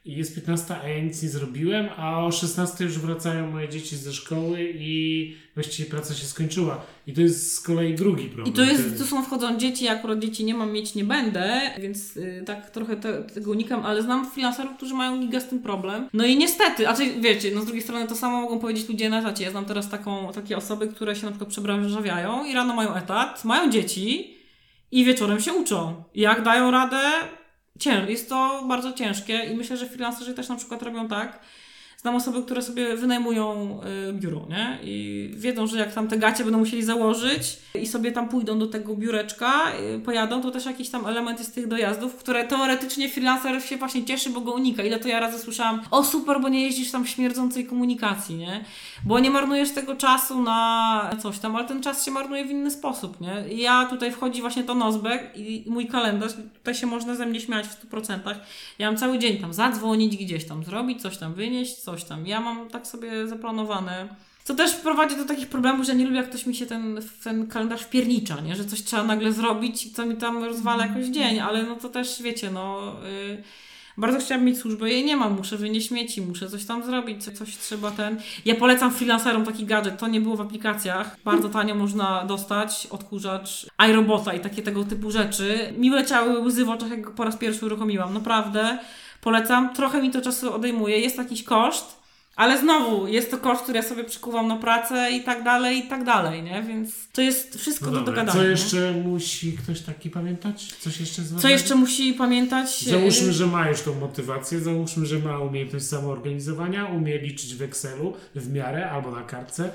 [0.06, 3.96] I jest 15, a ja nic nie zrobiłem, a o 16 już wracają moje dzieci
[3.96, 6.80] ze szkoły i właściwie praca się skończyła.
[7.06, 8.46] I to jest z kolei drugi problem.
[8.46, 12.16] I to jest, tu są wchodzą dzieci, akurat dzieci nie mam, mieć nie będę, więc
[12.16, 16.08] y, tak trochę te, tego unikam, ale znam freelancerów, którzy mają giga z tym problem.
[16.12, 19.10] No i niestety, a czy, wiecie, no z drugiej strony to samo mogą powiedzieć ludzie
[19.10, 19.44] na etacie.
[19.44, 23.44] Ja znam teraz taką, takie osoby, które się na przykład przebranżawiają i rano mają etat,
[23.44, 24.36] mają dzieci
[24.90, 26.04] i wieczorem się uczą.
[26.14, 27.00] Jak dają radę,
[28.08, 31.40] jest to bardzo ciężkie i myślę, że freelancerzy też na przykład robią tak,
[31.96, 34.78] Znam osoby, które sobie wynajmują y, biuro, nie?
[34.82, 38.66] I wiedzą, że jak tam te gacie będą musieli założyć i sobie tam pójdą do
[38.66, 43.62] tego biureczka, y, pojadą, to też jakiś tam element jest tych dojazdów, które teoretycznie freelancer
[43.62, 44.82] się właśnie cieszy, bo go unika.
[44.82, 48.64] Ile to ja razy słyszałam, o super, bo nie jeździsz tam w śmierdzącej komunikacji, nie?
[49.04, 52.70] Bo nie marnujesz tego czasu na coś tam, ale ten czas się marnuje w inny
[52.70, 53.54] sposób, nie?
[53.54, 57.40] I ja tutaj wchodzi właśnie to nozbek i mój kalendarz, tutaj się można ze mnie
[57.40, 58.34] śmiać w 100%.
[58.78, 62.26] Ja mam cały dzień tam zadzwonić gdzieś tam, zrobić, coś tam wynieść, coś tam.
[62.26, 64.08] Ja mam tak sobie zaplanowane.
[64.44, 67.46] Co też prowadzi do takich problemów, że nie lubię, jak ktoś mi się ten, ten
[67.46, 68.56] kalendarz wpiernicza, nie?
[68.56, 72.22] Że coś trzeba nagle zrobić, co mi tam rozwala jakoś dzień, ale no to też,
[72.22, 72.92] wiecie, no...
[73.28, 73.42] Yy,
[73.98, 77.32] bardzo chciałabym mieć służbę, jej nie mam, muszę wynieść śmieci, muszę coś tam zrobić, co-
[77.32, 78.20] coś trzeba ten...
[78.44, 83.66] Ja polecam freelancerom taki gadżet, to nie było w aplikacjach, bardzo tanio można dostać, odkurzacz,
[83.88, 85.74] iRobota i takie tego typu rzeczy.
[85.78, 88.78] Mi leciały łzy w oczach, jak go po raz pierwszy uruchomiłam, naprawdę
[89.30, 91.96] polecam, trochę mi to czasu odejmuje, jest jakiś koszt,
[92.36, 95.88] Ale znowu, jest to koszt, który ja sobie przykuwam na pracę i tak dalej, i
[95.88, 96.62] tak dalej, nie?
[96.62, 98.32] Więc to jest wszystko No do dogadania.
[98.32, 98.48] co nie?
[98.50, 100.74] jeszcze musi ktoś taki pamiętać?
[100.80, 102.84] Coś jeszcze Co jeszcze musi pamiętać?
[102.84, 107.62] Załóżmy, Y, że ma już tą motywację, załóżmy, że ma umiejętność samoorganizowania, umie liczyć w
[107.62, 109.70] Excelu w miarę albo na kartce,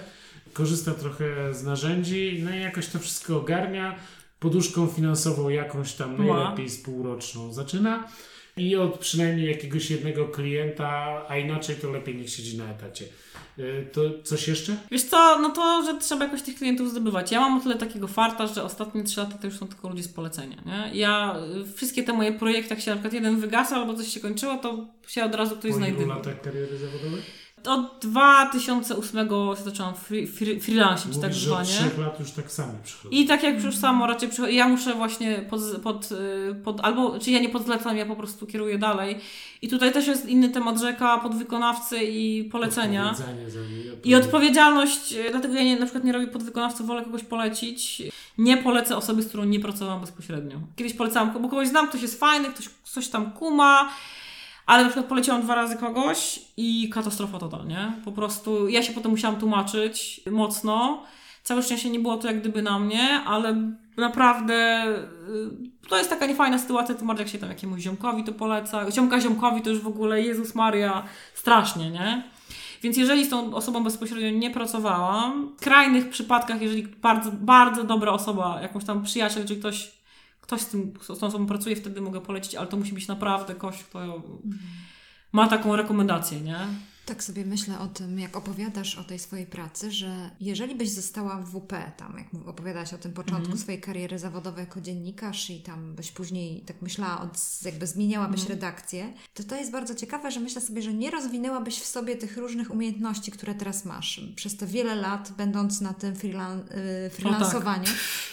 [0.54, 3.96] korzysta trochę z narzędzi, no i jakoś to wszystko ogarnia,
[4.40, 8.08] poduszką finansową jakąś tam najlepiej z półroczną zaczyna
[8.62, 13.06] i od przynajmniej jakiegoś jednego klienta, a inaczej to lepiej niech siedzi na etacie.
[13.60, 14.76] Y, To coś jeszcze?
[14.92, 17.32] Wiesz co, no to, że trzeba jakoś tych klientów zdobywać.
[17.32, 20.04] Ja mam o tyle takiego farta, że ostatnie trzy lata to już są tylko ludzie
[20.04, 21.00] z polecenia, nie?
[21.00, 21.36] Ja,
[21.70, 24.58] y, wszystkie te moje projekty, jak się na przykład jeden wygasa albo coś się kończyło,
[24.58, 26.18] to się od razu ktoś Po ilu znajdywał.
[26.18, 27.22] latach kariery zawodowej?
[27.68, 31.80] Od 2008 się zaczęłam free, free, freelansić tak że od zwanie.
[31.80, 33.22] trzech lat już tak samo przychodzi.
[33.22, 37.20] I tak jak już samo raczej przychodzi, ja muszę właśnie pod, pod, y, pod, albo,
[37.20, 39.18] czy ja nie podzlecam, ja po prostu kieruję dalej.
[39.62, 43.16] I tutaj też jest inny temat rzeka, podwykonawcy i polecenia.
[44.04, 48.04] I odpowiedzialność, y, dlatego ja nie, na przykład nie robię podwykonawców, wolę kogoś polecić.
[48.38, 50.60] Nie polecę osoby, z którą nie pracowałam bezpośrednio.
[50.76, 53.90] Kiedyś polecałam, bo kogoś znam, ktoś jest fajny, ktoś coś tam kuma,
[54.72, 57.94] ale na przykład poleciłam dwa razy kogoś i katastrofa totalnie.
[58.06, 61.04] Po prostu ja się potem musiałam tłumaczyć mocno.
[61.44, 64.86] Całe szczęście nie było to jak gdyby na mnie, ale naprawdę
[65.84, 68.92] y, to jest taka niefajna sytuacja, bardziej jak się tam jakiemuś ziomkowi to poleca.
[68.92, 71.04] Ziomka ziomkowi to już w ogóle Jezus Maria,
[71.34, 72.24] strasznie, nie?
[72.84, 78.12] Więc jeżeli z tą osobą bezpośrednio nie pracowałam, w skrajnych przypadkach, jeżeli bardzo, bardzo dobra
[78.12, 80.01] osoba, jakąś tam przyjaciel, czy ktoś,
[80.52, 83.56] ktoś z, tym, z tą osobą pracuje, wtedy mogę polecić, ale to musi być naprawdę
[83.56, 84.24] ktoś, kto
[85.32, 86.58] ma taką rekomendację, nie?
[87.12, 91.38] Tak sobie myślę o tym, jak opowiadasz o tej swojej pracy, że jeżeli byś została
[91.38, 93.58] w WP, tam jak opowiadałaś o tym początku Mhm.
[93.60, 98.60] swojej kariery zawodowej jako dziennikarz i tam byś później, tak myślała, od, jakby zmieniałabyś Mhm.
[98.60, 102.38] redakcję, to to jest bardzo ciekawe, że myślę sobie, że nie rozwinęłabyś w sobie tych
[102.38, 106.60] różnych umiejętności, które teraz masz przez te wiele lat, będąc na tym freelan-
[107.08, 107.88] y, freelansowaniu.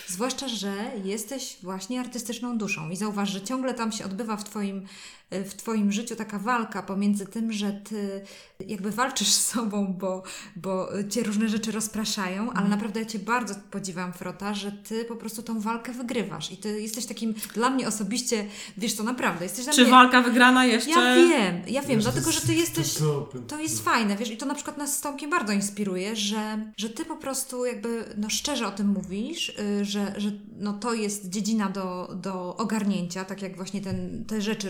[0.08, 0.74] Zwłaszcza, że
[1.04, 4.86] jesteś właśnie artystyczną duszą i zauważ, że ciągle tam się odbywa w Twoim
[5.30, 8.20] w Twoim życiu taka walka pomiędzy tym, że Ty
[8.66, 10.22] jakby walczysz z sobą, bo,
[10.56, 15.16] bo Cię różne rzeczy rozpraszają, ale naprawdę ja Cię bardzo podziwiam, Frota, że Ty po
[15.16, 16.52] prostu tą walkę wygrywasz.
[16.52, 19.90] I Ty jesteś takim, dla mnie osobiście, wiesz to naprawdę, jesteś dla Czy mnie...
[19.90, 20.90] walka wygrana jeszcze?
[20.90, 22.94] Ja wiem, ja wiem, Wiesz, dlatego, że Ty jesteś...
[22.94, 26.16] To, to, To jest fajne, wiesz, i to na przykład nas z Tomkiem bardzo inspiruje,
[26.16, 30.72] że, że ty po prostu jakby no, szczerze o tym mówisz, y, że, że no,
[30.72, 34.68] to jest dziedzina do, do ogarnięcia, tak jak właśnie ten, te rzeczy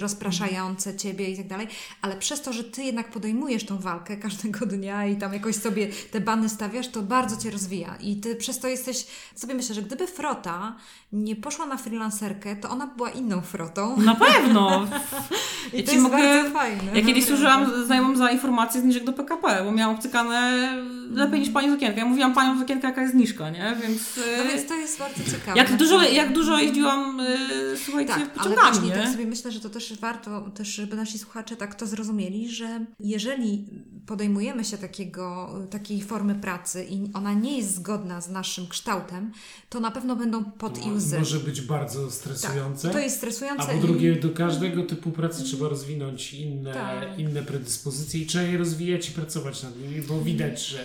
[0.99, 1.68] ciebie i tak dalej,
[2.03, 5.88] ale przez to, że ty jednak podejmujesz tą walkę każdego dnia i tam jakoś sobie
[6.11, 9.82] te bany stawiasz, to bardzo cię rozwija i ty przez to jesteś, sobie myślę, że
[9.82, 10.76] gdyby Frota
[11.12, 14.86] nie poszła na freelancerkę, to ona była inną Frotą Na pewno.
[15.72, 16.82] i Ja to jest mogę- bardzo fajne.
[16.84, 17.26] Ja kiedyś naprawdę.
[17.26, 20.72] służyłam znajomym za informację zniżek do PKP, bo miałam obcykane
[21.11, 21.99] lepiej niż pani z okienka.
[21.99, 23.76] Ja mówiłam panią z okienka, jaka jest zniżka, nie?
[23.82, 25.59] Więc, No y, więc to jest bardzo ciekawe.
[25.59, 26.16] jak, dużo, Naprawdę.
[26.16, 27.36] jak dużo jeździłam, y,
[27.84, 29.03] słuchajcie, Tak, ale pociągami, właśnie nie?
[29.03, 32.86] tak sobie myślę, że to też warto, też żeby nasi słuchacze tak to zrozumieli, że
[33.01, 33.64] jeżeli
[34.07, 39.32] podejmujemy się takiego, takiej formy pracy i ona nie jest zgodna z naszym kształtem,
[39.68, 41.18] to na pewno będą pod i łzy.
[41.18, 42.91] może być bardzo Tak, stresujące.
[42.91, 43.62] to jest stresujące.
[43.62, 47.18] A po drugie, do każdego typu pracy trzeba rozwinąć inne, Tak.
[47.18, 50.84] inne predyspozycje i trzeba je rozwijać i pracować nad nimi, bo widać, że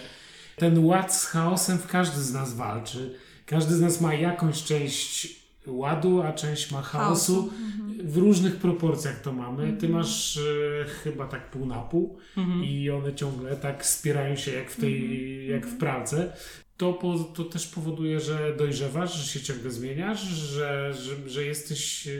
[0.57, 3.15] ten ład z chaosem w każdy z nas walczy.
[3.45, 7.33] Każdy z nas ma jakąś część ładu, a część ma chaosu.
[7.33, 8.07] Chaosu, mhm.
[8.07, 9.73] W różnych proporcjach to mamy.
[9.79, 12.63] Ty masz e, chyba tak pół na pół Mhm.
[12.63, 15.49] i one ciągle tak spierają się jak w tej, Mhm.
[15.49, 16.33] jak w pralce.
[16.77, 22.07] To, po, to też powoduje, że dojrzewasz, że się ciągle zmieniasz, że, że, że jesteś
[22.07, 22.11] e,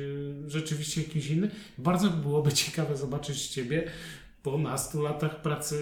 [0.48, 1.50] rzeczywiście jakimś innym.
[1.78, 3.92] Bardzo byłoby ciekawe zobaczyć Ciebie
[4.44, 5.76] po nastu latach pracy,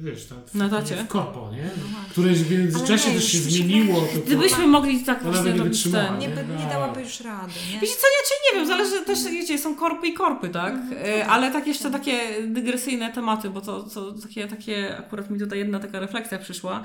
[0.00, 0.96] wiesz, tam w, Na etacie?
[0.96, 1.70] w korpo, nie?
[2.10, 4.00] Które w międzyczasie Ale nie, też się zmieniło.
[4.00, 6.18] wydaje, To, Gdybyśmy mogli tak Ona właśnie by nie robić wytrzymała, ten.
[6.18, 6.68] Nie, by, nie Tak.
[6.72, 7.80] dałaby już rady, nie?
[7.80, 10.74] Wiecie co, ja czy nie wiem, zależy też, wiecie, są korpy i korpy, tak?
[11.06, 15.58] E, Ale tak jeszcze takie dygresyjne tematy, bo to, to takie, takie, akurat mi tutaj
[15.58, 16.84] jedna taka refleksja przyszła.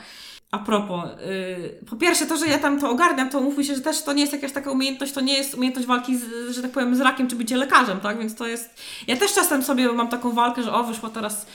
[0.54, 3.82] A propos, y, po pierwsze to, że ja tam to ogarniam, to mówmy się, że
[3.82, 6.72] też to nie jest jakaś taka umiejętność, to nie jest umiejętność walki, z, że tak
[6.72, 8.20] powiem, z rakiem, czy bycie lekarzem, tak?
[8.20, 11.45] Więc to jest, ja też czasem sobie mam taką walkę, że o, wyszła teraz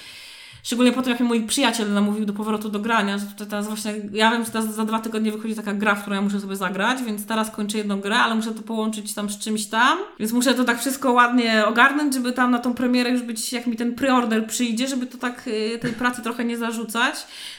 [0.62, 4.30] Szczególnie po tym, jak mój przyjaciel namówił do powrotu do grania, że teraz właśnie, ja
[4.30, 7.02] wiem, że teraz za dwa tygodnie wychodzi taka gra, w którą ja muszę sobie zagrać,
[7.02, 10.54] więc teraz kończę jedną grę, ale muszę to połączyć tam z czymś tam, więc muszę
[10.54, 13.94] to tak wszystko ładnie ogarnąć, żeby tam na tą premierę już być, jak mi ten
[13.94, 17.14] preorder przyjdzie, żeby to tak y, tej pracy trochę nie zarzucać.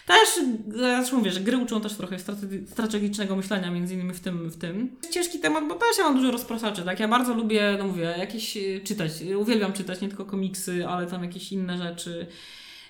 [0.07, 0.45] Też,
[0.79, 4.57] też mówię, że gry uczą też trochę strate- strategicznego myślenia, między innymi w tym, w
[4.57, 4.89] tym.
[5.11, 6.99] Ciężki temat, bo też ja mam dużo rozpraszaczy, tak?
[6.99, 11.23] Ja bardzo lubię, no mówię, jakieś y, czytać, uwielbiam czytać, nie tylko komiksy, ale tam
[11.23, 12.27] jakieś inne rzeczy.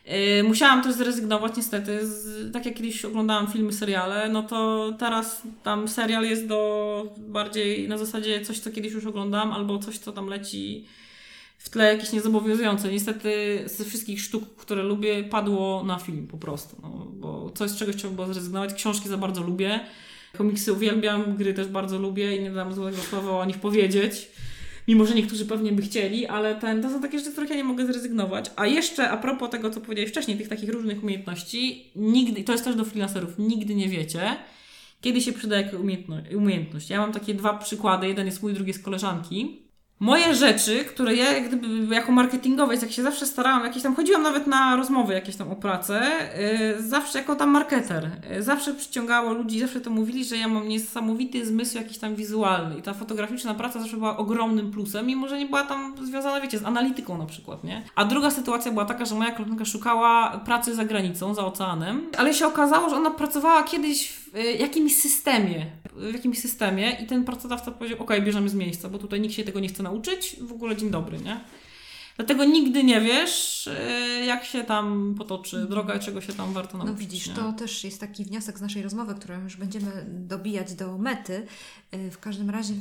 [0.09, 5.41] Yy, Musiałam też zrezygnować niestety, z, tak jak kiedyś oglądałam filmy, seriale, no to teraz
[5.63, 10.11] tam serial jest do bardziej na zasadzie coś, co kiedyś już oglądałam, albo coś, co
[10.11, 10.85] tam leci
[11.57, 12.91] w tle jakieś niezobowiązujące.
[12.91, 17.77] Niestety ze wszystkich sztuk, które lubię, padło na film po prostu, no, bo coś z
[17.77, 18.73] czegoś trzeba było zrezygnować.
[18.73, 19.79] Książki za bardzo lubię,
[20.37, 24.27] komiksy uwielbiam, gry też bardzo lubię i nie dam złego słowa o nich powiedzieć.
[24.89, 27.55] Mimo, że niektórzy pewnie by chcieli, ale ten, to są takie rzeczy, z których ja
[27.55, 28.51] nie mogę zrezygnować.
[28.55, 32.63] A jeszcze a propos tego, co powiedziałeś wcześniej, tych takich różnych umiejętności, nigdy, to jest
[32.63, 34.35] też do freelancerów, nigdy nie wiecie,
[35.01, 35.77] kiedy się przyda jaka
[36.35, 36.89] umiejętność.
[36.89, 39.61] Ja mam takie dwa przykłady, jeden jest mój, drugi jest koleżanki.
[39.99, 44.23] Moje rzeczy, które ja jak gdyby jako marketingowiec, jak się zawsze starałam, jakieś tam chodziłam
[44.23, 46.01] nawet na rozmowy jakieś tam o pracę,
[46.77, 50.67] yy, zawsze jako tam marketer, yy, zawsze przyciągało ludzi, zawsze to mówili, że ja mam
[50.67, 55.39] niesamowity zmysł jakiś tam wizualny i ta fotograficzna praca zawsze była ogromnym plusem, mimo że
[55.39, 57.83] nie była tam związana, wiecie, z analityką na przykład, nie?
[57.95, 62.33] A druga sytuacja była taka, że moja koleżanka szukała pracy za granicą, za oceanem, ale
[62.33, 67.23] się okazało, że ona pracowała kiedyś w y, jakimś systemie, w jakimś systemie i ten
[67.25, 70.51] pracodawca powiedział, ok, bierzemy z miejsca, bo tutaj nikt się tego nie chce nauczyć, w
[70.51, 71.39] ogóle dzień dobry, nie?
[72.17, 76.77] Dlatego nigdy nie wiesz, y, jak się tam potoczy droga i czego się tam warto
[76.77, 76.95] nauczyć.
[76.95, 77.33] No widzisz, nie?
[77.33, 81.45] to też jest taki wniosek z naszej rozmowy, którą już będziemy dobijać do mety.
[81.93, 82.73] Y, W każdym razie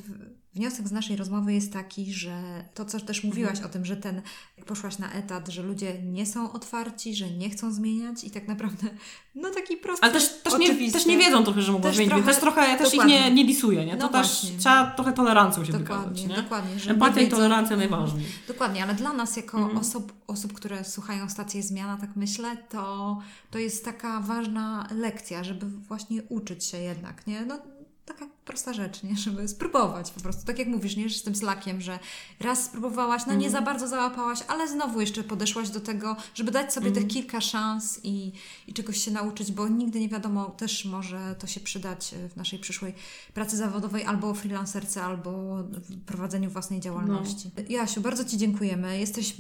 [0.59, 3.67] wniosek z naszej rozmowy jest taki, że to, co też mówiłaś Mhm.
[3.71, 4.23] o tym, że ten,
[4.57, 8.49] jak poszłaś na etat, że ludzie nie są otwarci, że nie chcą zmieniać i tak
[8.49, 8.87] naprawdę,
[9.35, 12.13] no taki prosty, Ale też, też, nie, też nie wiedzą trochę, że mogą Też zmienić,
[12.15, 13.97] trochę- też trochę, ja też ich nie, nie disuję, nie?
[13.97, 14.59] To No też właśnie.
[14.59, 16.43] trzeba trochę tolerancją się Dokładnie, wykazać, nie?
[16.43, 16.79] dokładnie.
[16.79, 18.27] że Empatia i tolerancja najważniej.
[18.49, 19.79] Dokładnie, ale dla nas jako Mhm.
[19.79, 23.19] osób, osób, które słuchają stację Zmiana, tak myślę, to,
[23.51, 27.47] to jest taka ważna lekcja, żeby właśnie uczyć się jednak, nie?
[27.47, 27.59] No,
[28.05, 29.17] taka prosta rzecz, nie?
[29.17, 30.47] Żeby spróbować po prostu.
[30.47, 31.11] Tak jak mówisz, nie?
[31.11, 31.99] Z tym slakiem, że
[32.41, 33.53] raz spróbowałaś, no nie Mhm.
[33.53, 37.07] za bardzo załapałaś, ale znowu jeszcze podeszłaś do tego, żeby dać sobie Mhm.
[37.07, 38.33] tych kilka szans i,
[38.67, 42.59] i czegoś się nauczyć, bo nigdy nie wiadomo, też może to się przydać w naszej
[42.59, 42.95] przyszłej
[43.35, 45.31] pracy zawodowej albo freelancerce, albo
[45.63, 47.51] w prowadzeniu własnej działalności.
[47.57, 47.63] No.
[47.69, 48.99] Jasiu, bardzo Ci dziękujemy.
[48.99, 49.35] Jesteś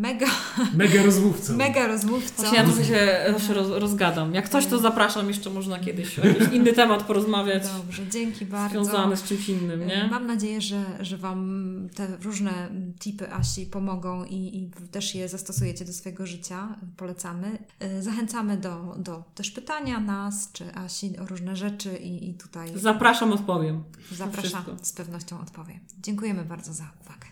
[0.00, 0.26] mega,
[0.74, 1.56] Mega rozmówcą.
[1.56, 2.42] mega rozmówcą.
[2.42, 4.34] Właśnie ja trochę się zawsze roz, rozgadam.
[4.34, 8.84] Jak coś, to zapraszam, jeszcze można kiedyś o jakiś inny temat porozmawiać, Dobrze, dzięki bardzo.
[8.84, 10.08] związany z czymś innym, nie?
[10.10, 12.68] Mam nadzieję, że, że Wam te różne
[13.00, 16.68] tipy Asi pomogą i, i też je zastosujecie do swojego życia.
[16.96, 17.58] Polecamy.
[17.98, 22.68] Y, Zachęcamy do, do też pytania nas czy Asi o różne rzeczy i, i tutaj
[22.74, 23.82] Zapraszam, odpowiem.
[24.12, 24.64] zapraszam.
[24.82, 25.80] Z pewnością odpowie.
[26.02, 27.26] Dziękujemy bardzo za uwagę.